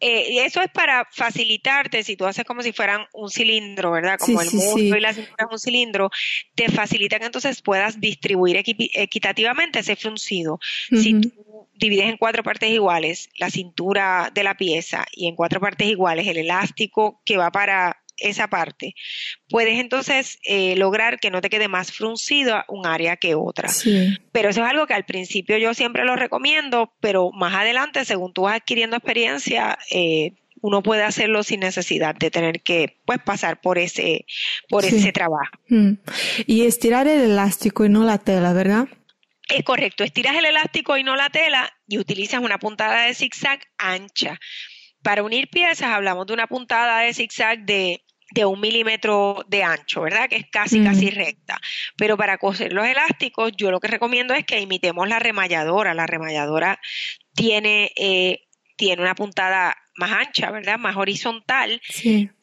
[0.00, 4.16] Eh, eso es para facilitarte, si tú haces como si fueran un cilindro, ¿verdad?
[4.18, 6.10] Como el muslo y la cintura es un cilindro,
[6.54, 10.60] te facilita que entonces puedas distribuir equitativamente ese fruncido.
[10.90, 11.32] Si tú
[11.74, 16.26] divides en cuatro partes iguales la cintura de la pieza y en cuatro partes iguales
[16.26, 18.94] el elástico que va para esa parte,
[19.48, 23.70] puedes entonces eh, lograr que no te quede más fruncido un área que otra.
[24.32, 28.32] Pero eso es algo que al principio yo siempre lo recomiendo, pero más adelante, según
[28.32, 33.60] tú vas adquiriendo experiencia, eh, uno puede hacerlo sin necesidad de tener que pues pasar
[33.60, 34.26] por ese
[34.68, 35.52] por ese trabajo.
[35.68, 35.92] Mm.
[36.46, 38.88] Y estirar el elástico y no la tela, ¿verdad?
[39.48, 43.60] Es correcto, estiras el elástico y no la tela y utilizas una puntada de zigzag
[43.78, 44.38] ancha.
[45.08, 50.02] Para unir piezas hablamos de una puntada de zigzag de de un milímetro de ancho,
[50.02, 50.28] ¿verdad?
[50.28, 51.58] Que es casi, casi recta.
[51.96, 55.94] Pero para coser los elásticos, yo lo que recomiendo es que imitemos la remalladora.
[55.94, 56.78] La remalladora
[57.34, 58.40] tiene, eh,
[58.76, 60.78] tiene una puntada más ancha, ¿verdad?
[60.78, 61.80] Más horizontal.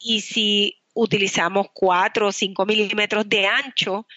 [0.00, 4.08] Y si utilizamos 4 o 5 milímetros de ancho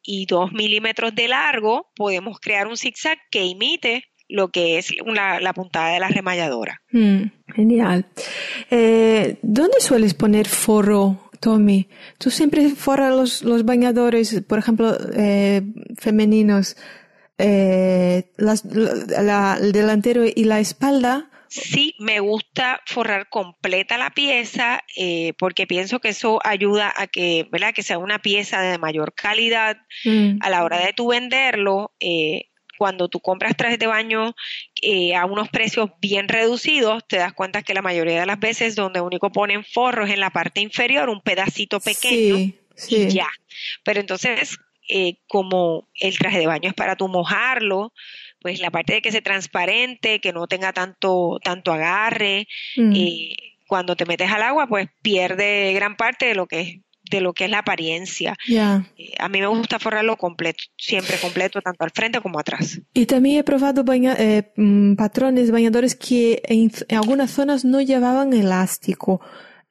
[0.00, 5.52] y 2 milímetros de largo, podemos crear un zigzag que imite lo que es la
[5.52, 6.82] puntada de la remalladora.
[6.92, 7.22] Mm,
[7.54, 8.06] genial.
[8.70, 11.88] Eh, ¿Dónde sueles poner forro, Tommy?
[12.18, 15.62] ¿Tú siempre forras los, los bañadores, por ejemplo, eh,
[15.98, 16.76] femeninos,
[17.38, 21.30] eh, el delantero y la espalda?
[21.48, 24.82] Sí, me gusta forrar completa la pieza
[25.38, 27.72] porque pienso que eso ayuda a que, ¿verdad?
[27.72, 30.38] Que sea una pieza de mayor calidad mm.
[30.40, 31.92] a la hora de tu venderlo.
[32.00, 34.34] Eh, cuando tú compras trajes de baño
[34.82, 38.74] eh, a unos precios bien reducidos, te das cuenta que la mayoría de las veces
[38.74, 42.52] donde único ponen forros en la parte inferior, un pedacito pequeño
[42.88, 43.28] y ya.
[43.84, 44.58] Pero entonces,
[44.88, 47.92] eh, como el traje de baño es para tú mojarlo,
[48.40, 52.46] pues la parte de que sea transparente, que no tenga tanto, tanto agarre,
[52.76, 52.92] mm.
[52.94, 57.20] eh, cuando te metes al agua, pues pierde gran parte de lo que es de
[57.20, 58.36] lo que es la apariencia.
[58.48, 62.80] Eh, a mí me gusta forrarlo completo, siempre completo, tanto al frente como atrás.
[62.94, 69.20] Y también he probado eh, mm, patrones bañadores que en, algunas zonas no llevaban elástico.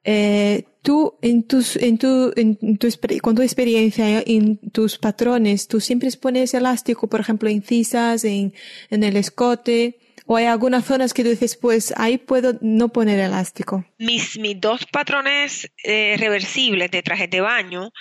[0.04, 2.88] Eh, tú, en tus, en tu, en tu,
[3.20, 8.54] con tu experiencia en tus patrones, tú siempre pones elástico, por ejemplo, en cisas, en,
[8.90, 9.98] en el escote.
[10.26, 13.84] ¿O hay algunas zonas que tú dices, pues ahí puedo no poner elástico?
[13.98, 17.92] Mis, mis dos patrones eh, reversibles de trajes de baño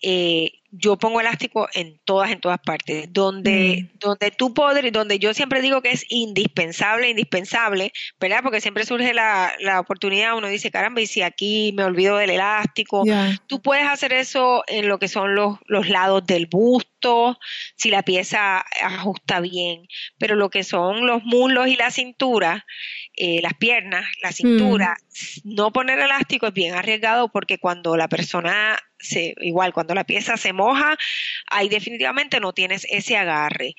[0.00, 3.12] eh, yo pongo elástico en todas, en todas partes.
[3.12, 3.98] Donde, mm.
[3.98, 8.40] donde tú podrías, donde yo siempre digo que es indispensable, indispensable, ¿verdad?
[8.42, 12.30] Porque siempre surge la, la oportunidad, uno dice, caramba, y si aquí me olvido del
[12.30, 13.04] elástico,
[13.46, 17.38] tú puedes hacer eso en lo que son los, los lados del busto,
[17.76, 19.86] si la pieza ajusta bien,
[20.18, 22.66] pero lo que son los muslos y la cintura,
[23.16, 24.96] eh, las piernas, la cintura,
[25.44, 25.54] mm.
[25.54, 30.36] no poner elástico es bien arriesgado porque cuando la persona se, igual cuando la pieza
[30.36, 30.96] se moja,
[31.50, 33.74] ahí definitivamente no tienes ese agarre.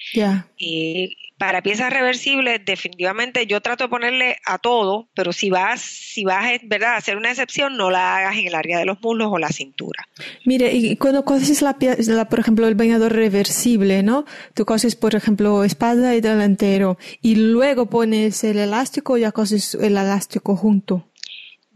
[0.60, 6.24] Eh, para piezas reversibles, definitivamente yo trato de ponerle a todo, pero si vas, si
[6.24, 6.94] vas, ¿verdad?
[6.94, 9.50] a hacer una excepción, no la hagas en el área de los muslos o la
[9.50, 10.08] cintura.
[10.46, 14.26] Mire, y cuando coses la, la por ejemplo, el bañador reversible, ¿no?
[14.56, 19.76] Tú coses, por ejemplo, espalda y delantero, y luego pones el elástico o ya coses
[19.76, 21.08] el elástico junto.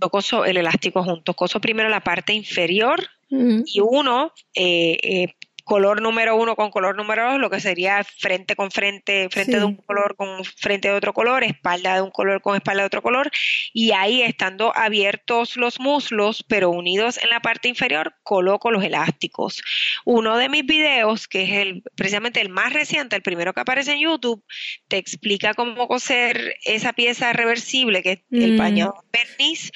[0.01, 3.07] Yo coso el elástico junto, coso primero la parte inferior
[3.65, 8.55] Y uno eh, eh, color número uno con color número dos, lo que sería frente
[8.57, 9.59] con frente, frente Sí.
[9.59, 12.87] de un color con frente de otro color, espalda de un color con espalda de
[12.87, 13.31] otro color,
[13.71, 19.61] y ahí estando abiertos los muslos, pero unidos en la parte inferior, coloco los elásticos.
[20.03, 23.93] Uno de mis videos, que es el, precisamente el más reciente, el primero que aparece
[23.93, 24.43] en YouTube,
[24.89, 28.57] te explica cómo coser esa pieza reversible, que es el Mm.
[28.57, 29.71] bañador verniz,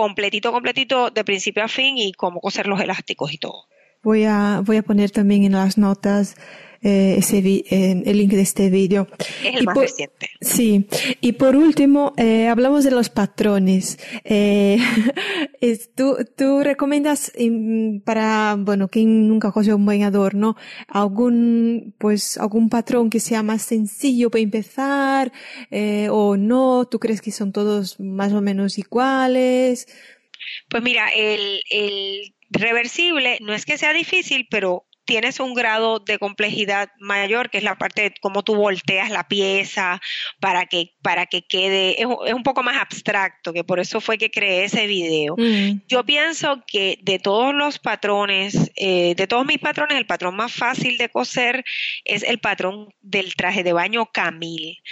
[0.00, 3.64] completito, completito, de principio a fin, y cómo coser los elásticos y todo.
[4.02, 6.36] Voy a, voy a poner también en las notas
[6.82, 9.08] eh, ese vi- eh, el link de este vídeo.
[9.44, 10.30] Es el Y más reciente.
[10.58, 10.88] Sí,
[11.20, 13.96] y por último, eh, hablamos de los patrones.
[14.24, 14.76] Eh,
[15.60, 17.30] es- tú, tú recomiendas
[18.04, 20.56] para, bueno, quien nunca cogió un bañador, ¿no?
[20.88, 25.32] Algún, pues, algún patrón que sea más sencillo para empezar,
[25.70, 29.86] eh, o no, tú crees que son todos más o menos iguales.
[30.68, 36.18] Pues mira, el, el reversible no es que sea difícil, pero tienes un grado de
[36.18, 40.02] complejidad mayor, que es la parte de cómo tú volteas la pieza
[40.38, 44.02] para que, para que quede, es, un- es un poco más abstracto, que por eso
[44.02, 45.34] fue que creé ese video.
[45.38, 50.36] Mm, Yo pienso que de todos los patrones, eh, de todos mis patrones, el patrón
[50.36, 51.64] más fácil de coser
[52.04, 54.82] es el patrón del traje de baño Camille.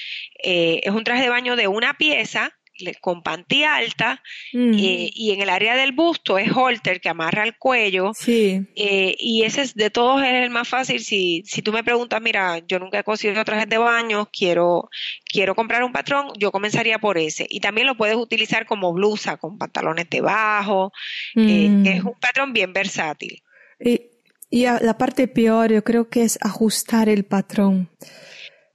[0.42, 2.55] Eh, es un traje de baño de una pieza
[3.00, 4.22] con panty alta
[4.52, 8.12] mm, eh, y en el área del busto es holter que amarra el cuello.
[8.14, 11.00] sí, eh, y ese es de todos es el más fácil.
[11.00, 14.88] Si, si tú me preguntas, mira, yo nunca he cosido trajes de baño, quiero,
[15.24, 17.46] quiero comprar un patrón, yo comenzaría por ese.
[17.48, 20.92] Y también lo puedes utilizar como blusa, con pantalones debajo,
[21.36, 21.82] eh, Mm.
[21.84, 23.42] que es un patrón bien versátil.
[23.80, 24.02] Y,
[24.50, 27.88] y a- la parte peor, yo creo que es ajustar el patrón.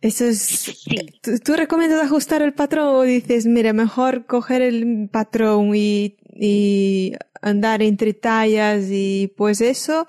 [0.01, 0.39] Eso es.
[0.39, 0.95] Sí.
[1.21, 7.13] ¿Tú, tú recomiendas ajustar el patrón o dices, mira, mejor coger el patrón y, y
[7.41, 10.07] andar entre tallas y pues eso?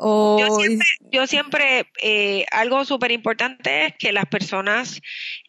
[0.00, 5.00] O Yo siempre, yo siempre eh, algo súper importante es que las personas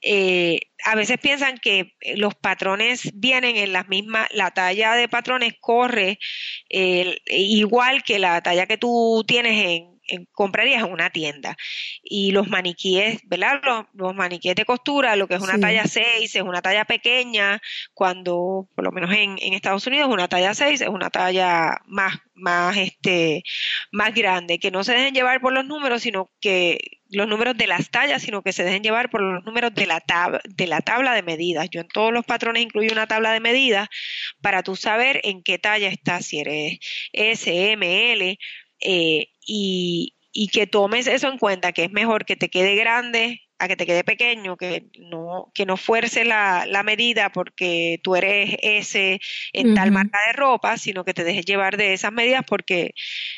[0.02, 5.54] eh, a veces piensan que los patrones vienen en las mismas, la talla de patrones
[5.60, 6.18] corre
[6.68, 11.56] eh, igual que la talla que tú tienes en, en comprarías en una tienda.
[12.04, 13.62] Y los maniquíes, ¿verdad?
[13.64, 15.62] Los, los maniquíes de costura, lo que es una Sí.
[15.62, 17.62] talla 6 es una talla pequeña,
[17.94, 22.16] cuando, por lo menos en, en Estados Unidos, una talla 6 es una talla más,
[22.34, 23.44] más, este,
[23.92, 26.78] más grande, que no se dejen llevar por los números, sino que
[27.12, 30.00] los números de las tallas, sino que se dejen llevar por los números de la,
[30.00, 31.68] tab de la tabla de medidas.
[31.70, 33.90] Yo en todos los patrones incluyo una tabla de medidas
[34.42, 36.80] para tú saber en qué talla estás, si eres
[37.12, 38.38] S, M, L,
[38.82, 43.42] eh, y, y que tomes eso en cuenta, que es mejor que te quede grande
[43.58, 48.16] a que te quede pequeño, que no, que no fuerce la, la medida porque tú
[48.16, 49.20] eres S
[49.52, 52.94] en tal marca de ropa, sino que te dejes llevar de esas medidas porque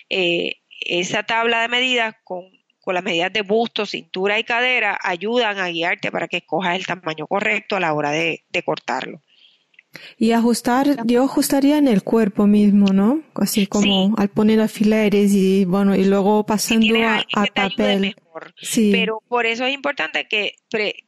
[0.10, 2.44] eh, esa tabla de medidas con,
[2.82, 6.86] con las medidas de busto, cintura y cadera ayudan a guiarte para que escojas el
[6.86, 9.22] tamaño correcto a la hora de, de cortarlo.
[10.18, 13.22] Y ajustar, yo ajustaría en el cuerpo mismo, ¿no?
[13.36, 14.14] Así como Sí.
[14.18, 17.46] al poner alfileres y bueno, y luego pasando a a
[18.58, 18.90] Sí.
[18.92, 20.56] Pero por eso es importante que,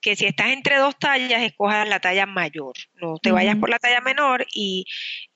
[0.01, 2.73] que si estás entre dos tallas, escojas la talla mayor.
[3.01, 4.85] No te vayas por la talla menor y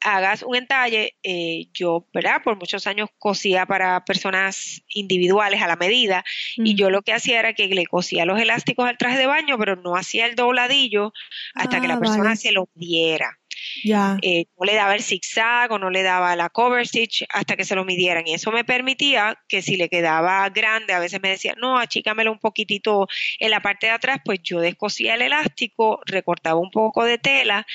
[0.02, 1.16] hagas un entalle.
[1.24, 2.42] Eh, yo, ¿verdad?
[2.44, 6.24] Por muchos años cosía para personas individuales a la medida
[6.58, 9.58] y yo lo que hacía era que le cosía los elásticos al traje de baño,
[9.58, 11.14] pero no hacía el dobladillo
[11.54, 12.36] hasta que Ah, la persona vale.
[12.38, 13.40] se lo diera.
[13.84, 14.18] Ya.
[14.22, 17.66] Eh, no le daba el zigzag o no le daba la cover stitch hasta que
[17.66, 18.28] se lo midieran.
[18.28, 22.32] Y eso me permitía que si le quedaba grande, a veces me decía, no, achícamelo
[22.32, 23.08] un poquitito
[23.40, 27.66] en la parte de atrás, pues yo descosía el elástico, recortaba un poco de tela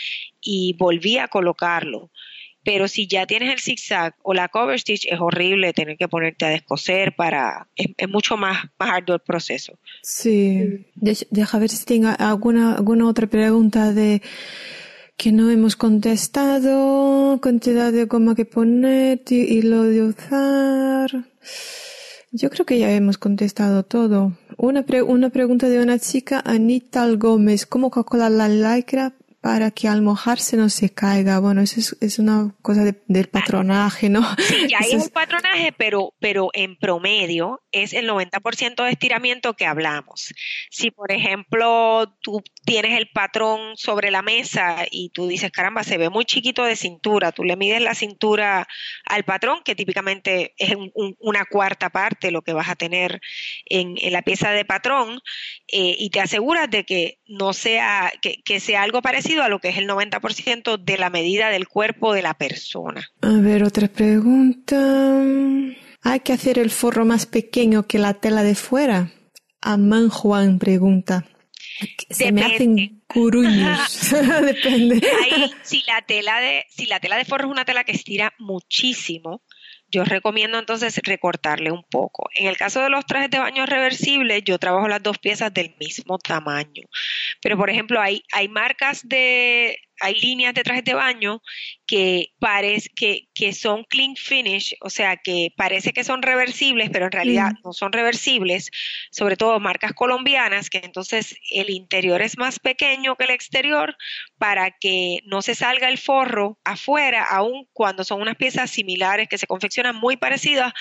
[0.40, 2.10] y volvía a colocarlo.
[2.64, 6.44] Pero si ya tienes el zigzag o la cover stitch, es horrible tener que ponerte
[6.44, 9.78] a descoser para, es, es mucho más, más arduo el proceso.
[10.02, 10.86] Sí.
[10.94, 14.22] Deja, deja ver si tengo alguna, alguna otra pregunta de
[15.22, 21.10] que no hemos contestado, cantidad de goma que poner, y hilo de usar.
[22.32, 24.32] Yo creo que ya hemos contestado todo.
[24.56, 27.66] Una, pre- una pregunta de una chica, Anita Gómez.
[27.66, 29.12] ¿Cómo calcular la lycra
[29.42, 31.40] para que al mojarse no se caiga.
[31.40, 34.22] Bueno, eso es, una cosa del patronaje, ¿no?
[34.38, 39.66] Sí, ya hay un patronaje, pero, pero en promedio es el 90% de estiramiento que
[39.66, 40.32] hablamos.
[40.70, 45.98] Si, por ejemplo, tú tienes el patrón sobre la mesa y tú dices, caramba, se
[45.98, 48.68] ve muy chiquito de cintura, tú le mides la cintura
[49.04, 50.74] al patrón, que típicamente es
[51.18, 53.20] una cuarta parte lo que vas a tener
[53.66, 55.20] en, la pieza de patrón,
[55.68, 59.58] eh, y te aseguras de que no sea, que, que sea algo parecido a lo
[59.58, 63.10] que es el 90% de la medida del cuerpo de la persona.
[63.22, 64.76] A ver, otra pregunta.
[66.02, 69.12] ¿Hay que hacer el forro más pequeño que la tela de fuera?
[69.60, 71.24] Amán Juan pregunta.
[72.10, 74.10] Se me hacen curuños.
[74.42, 75.00] Depende.
[75.62, 79.42] si la tela de, si la tela de forro es una tela que estira muchísimo,
[79.92, 82.28] yo recomiendo entonces recortarle un poco.
[82.34, 85.74] En el caso de los trajes de baño reversibles, yo trabajo las dos piezas del
[85.78, 86.84] mismo tamaño.
[87.42, 91.42] Pero, por ejemplo, hay, hay marcas de, hay líneas de trajes de baño
[91.86, 97.06] que, parece, que, que son clean finish, o sea, que parece que son reversibles, pero
[97.06, 98.70] en realidad no son reversibles,
[99.10, 103.96] sobre todo marcas colombianas, que entonces el interior es más pequeño que el exterior
[104.38, 109.38] para que no se salga el forro afuera, aun cuando son unas piezas similares que
[109.38, 110.72] se confeccionan muy parecidas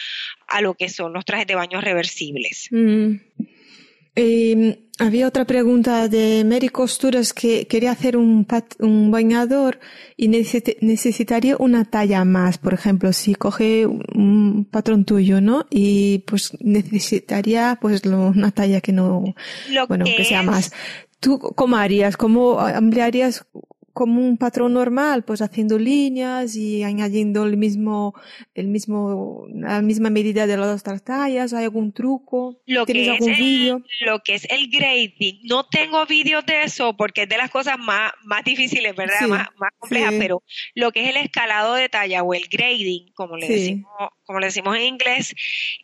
[0.48, 2.68] a lo que son los trajes de baño reversibles.
[2.72, 3.16] Mm.
[4.16, 8.46] Em, había otra pregunta de Mary Costuras que quería hacer un,
[8.80, 9.80] un bañador
[10.18, 12.58] y necesitaría una talla más.
[12.58, 15.66] Por ejemplo, si coge un patrón tuyo, ¿no?
[15.70, 19.34] Y pues necesitaría pues una talla que no,
[19.88, 20.72] bueno, que, sea más.
[21.20, 22.18] ¿Tú cómo harías?
[22.18, 23.46] ¿Cómo ampliarías
[23.94, 28.14] como un patrón normal, pues haciendo líneas y añadiendo el mismo,
[28.54, 32.62] el mismo, la misma medida de las dos tallas, ¿hay algún truco?
[32.66, 33.84] Lo ¿Tienes que algún vídeo?
[34.02, 37.78] Lo que es el grading, no tengo vídeos de eso porque es de las cosas
[37.78, 39.28] más, más difíciles, ¿verdad?
[39.28, 40.44] más, más complejas, pero
[40.76, 43.92] lo que es el escalado de talla o el grading, como le decimos,
[44.32, 45.36] como le decimos en inglés,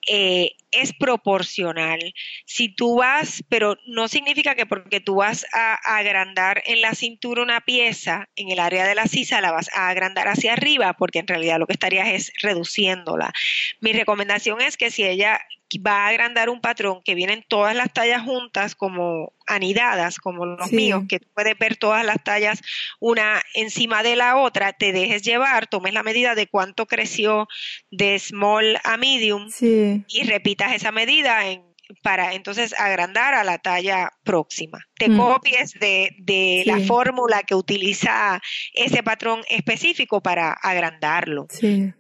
[0.08, 2.14] eh, es proporcional.
[2.46, 7.42] Si tú vas, pero no significa que porque tú vas a, agrandar en la cintura
[7.42, 11.20] una pieza, en el área de la sisa la vas a agrandar hacia arriba, porque
[11.20, 13.34] en realidad lo que estarías es reduciéndola.
[13.82, 15.42] Mi recomendación es que si ella
[15.76, 20.72] va a agrandar un patrón que vienen todas las tallas juntas como anidadas, como los
[20.72, 22.62] míos, que puedes ver todas las tallas
[23.00, 27.48] una encima de la otra, te dejes llevar, tomes la medida de cuánto creció
[27.92, 31.64] de small a medium y repitas esa medida en,
[32.02, 34.80] para entonces agrandar a la talla próxima.
[34.98, 35.18] Te mm.
[35.18, 38.42] copies de, de la fórmula que utiliza
[38.74, 41.48] ese patrón específico para agrandarlo.
[41.50, 41.94] Sí,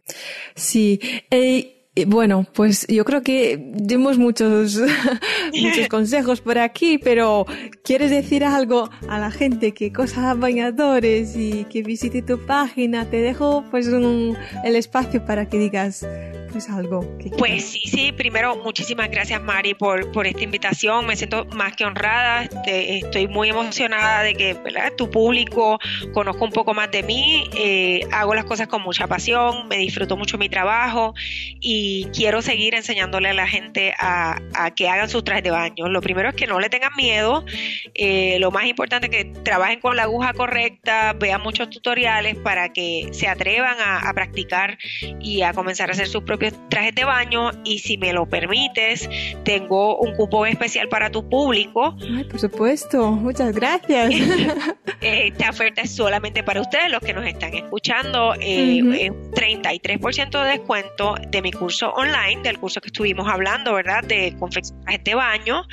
[0.55, 0.99] sí.
[1.30, 4.79] Eh, bueno, pues yo creo que dimos muchos,
[5.61, 7.45] muchos consejos por aquí, pero
[7.83, 13.05] ¿quieres decir algo a la gente que cosa bañadores y que visite tu página?
[13.09, 16.05] Te dejo pues el espacio para que digas
[16.51, 17.05] pues algo.
[17.37, 21.85] pues sí, sí, primero muchísimas gracias Mari por, por esta invitación, me siento más que
[21.85, 24.57] honrada, estoy muy emocionada de que
[24.95, 25.79] tu público
[26.13, 30.17] conozca un poco más de mí, eh, hago las cosas con mucha pasión, me disfruto
[30.17, 31.13] mucho mi trabajo
[31.59, 34.41] y y quiero seguir enseñándole a la gente a,
[34.75, 35.88] que hagan sus trajes de baño.
[35.88, 37.45] Lo primero es que no le tengan miedo,
[37.93, 42.73] eh, lo más importante es que trabajen con la aguja correcta, vean muchos tutoriales para
[42.73, 44.77] que se atrevan a, practicar
[45.21, 49.07] y a comenzar a hacer sus propios trajes de baño y si me lo permites,
[49.43, 51.95] tengo un cupón especial para tu público.
[52.15, 54.13] Ay, por supuesto, muchas gracias.
[55.01, 61.15] Esta oferta es solamente para ustedes, los que nos están escuchando, eh, 33% de descuento
[61.27, 64.03] de mi curso online, del curso que estuvimos hablando, ¿verdad?
[64.03, 65.63] De confeccionaje de baño.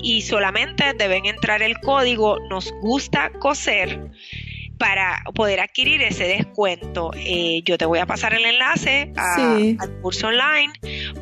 [0.00, 4.10] Y solamente deben entrar el código Nos gusta coser
[4.78, 7.10] para poder adquirir ese descuento.
[7.16, 10.72] Eh, yo te voy a pasar el enlace al curso online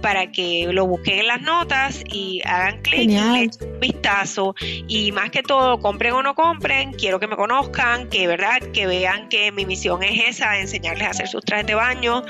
[0.02, 4.54] para que lo busquen en las notas y hagan clic, un vistazo.
[4.86, 8.86] Y más que todo, compren o no compren, quiero que me conozcan, que verdad, que
[8.86, 12.24] vean que mi misión es esa, enseñarles a hacer sus trajes de baño.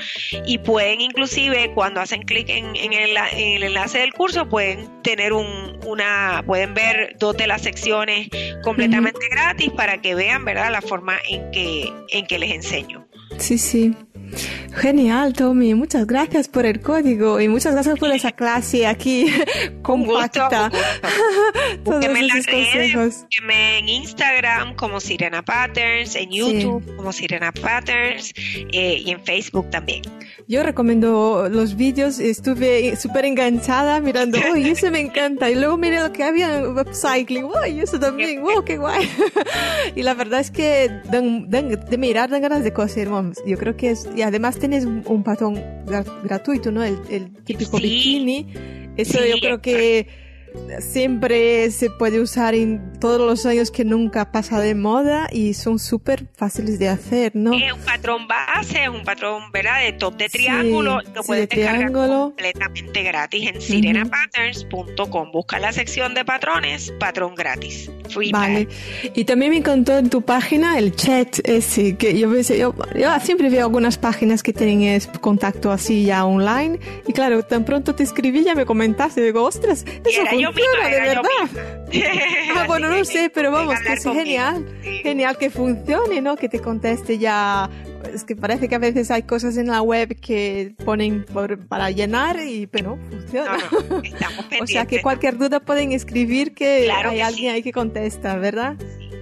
[0.45, 6.43] Y pueden inclusive cuando hacen clic en, el, enlace del curso pueden tener un, una,
[6.45, 8.29] pueden ver dos de las secciones
[8.63, 13.07] completamente gratis para que vean, verdad, la forma en que, en que les enseño.
[13.37, 13.95] Sí, sí.
[14.73, 15.73] Genial, Tommy.
[15.73, 19.25] Muchas gracias por el código y muchas gracias por esa clase aquí
[19.81, 20.69] compacta.
[21.83, 23.25] Todos esos consejos.
[23.49, 28.33] en Instagram como Sirena Patterns, en YouTube como Sirena Patterns
[28.71, 30.03] eh, y en Facebook también.
[30.47, 35.49] Yo recomiendo los vídeos, estuve súper enganchada mirando, uy, eso me encanta.
[35.49, 39.09] Y luego miré lo que había en Upcycling, uy, eso también, wow, qué guay.
[39.95, 43.09] y la verdad es que de mirar dan ganas de coser,
[43.45, 45.61] Yo creo que es, y además tienes un patrón
[46.23, 46.83] gratuito, ¿no?
[46.83, 48.47] El, típico bikini.
[48.97, 50.07] Eso yo creo que
[50.79, 55.79] siempre se puede usar en todos los años que nunca pasa de moda y son
[55.79, 57.53] súper fáciles de hacer, ¿no?
[57.53, 59.81] Es un patrón base, un patrón, ¿verdad?
[59.81, 65.31] De top de triángulo, lo puedes descargar completamente gratis en sirenapatterns.com.
[65.31, 67.91] Busca la sección de patrones, patrón gratis.
[68.09, 68.67] Free vale.
[69.13, 73.49] Y también me encantó en tu página el chat ese, que yo, yo, yo siempre
[73.49, 78.43] veo algunas páginas que tienen contacto así ya online y claro, tan pronto te escribí
[78.43, 81.23] ya me comentaste, digo, ostras, eso funciona, de verdad.
[82.55, 84.65] ah, bueno, no sé, pero vamos, que es genial.
[85.03, 86.35] Genial que funcione, ¿no?
[86.35, 87.69] Que te conteste ya.
[88.13, 91.25] Es que parece que a veces hay cosas en la web que ponen
[91.67, 93.57] para llenar y pero funciona.
[94.61, 98.75] o sea que cualquier duda pueden escribir que hay alguien ahí que contesta, ¿verdad?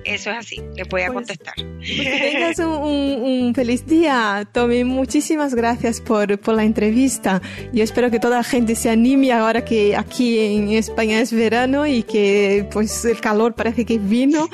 [0.05, 1.55] Eso es así, le voy a pues, contestar.
[1.55, 4.83] Pues que tengas un, feliz día, Tommy.
[4.83, 7.41] Muchísimas gracias por, por la entrevista.
[7.73, 11.87] Yo espero que toda la gente se anime ahora que aquí en España es verano
[11.87, 14.47] y que pues el calor parece que vino.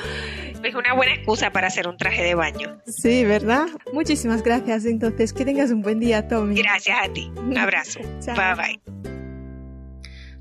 [0.62, 2.80] Es una buena excusa para hacer un traje de baño.
[2.86, 3.66] Sí, ¿verdad?
[3.92, 4.84] Muchísimas gracias.
[4.84, 6.54] Entonces, que tengas un buen día, Tommy.
[6.54, 7.30] Gracias a ti.
[7.36, 8.00] Un abrazo.
[8.26, 9.21] Bye bye.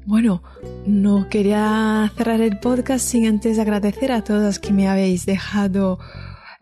[0.06, 0.42] Bueno,
[0.88, 6.00] no quería cerrar el podcast sin antes agradecer a todos que me habéis dejado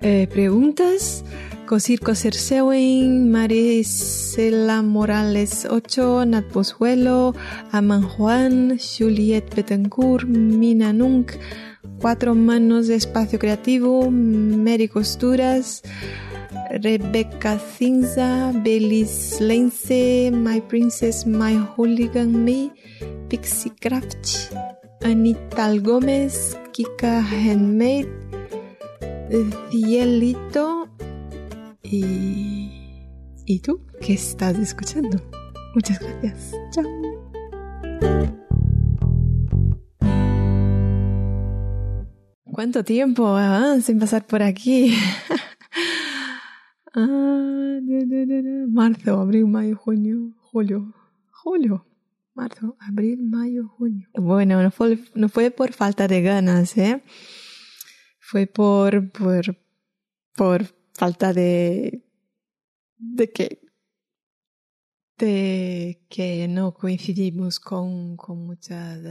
[0.01, 1.23] eh, preguntas.
[1.65, 7.35] Cosir Coser Sewing, Marisela Morales 8, Nat Pozuelo,
[7.71, 11.33] Aman Juan, Juliet Betancourt, Mina Nunk,
[12.01, 15.83] Cuatro Manos de Espacio Creativo, Mary Costuras,
[16.69, 22.71] Rebecca Cinza, Belis Lence, My Princess, My Hooligan Me,
[23.27, 24.53] Pixie Craft,
[25.03, 28.09] Anita Gómez, Kika Handmade,
[29.71, 30.87] Cielito
[31.83, 32.71] y...
[33.45, 35.19] ¿Y tú qué estás escuchando?
[35.73, 36.53] Muchas gracias.
[36.71, 36.85] Chao.
[42.51, 44.93] ¿Cuánto tiempo ah, sin pasar por aquí?
[46.93, 47.79] ah,
[48.67, 50.93] marzo, abril, mayo, junio, julio,
[51.31, 51.85] julio
[52.39, 54.07] marzo, abril, mayo, junio.
[54.13, 57.03] Bueno, no fue, no fue por falta de ganas, ¿eh?
[58.19, 59.57] Fue por, por,
[60.35, 60.63] por
[60.93, 62.05] falta de,
[62.97, 63.61] de que,
[65.17, 69.01] de que no coincidimos con, con muchas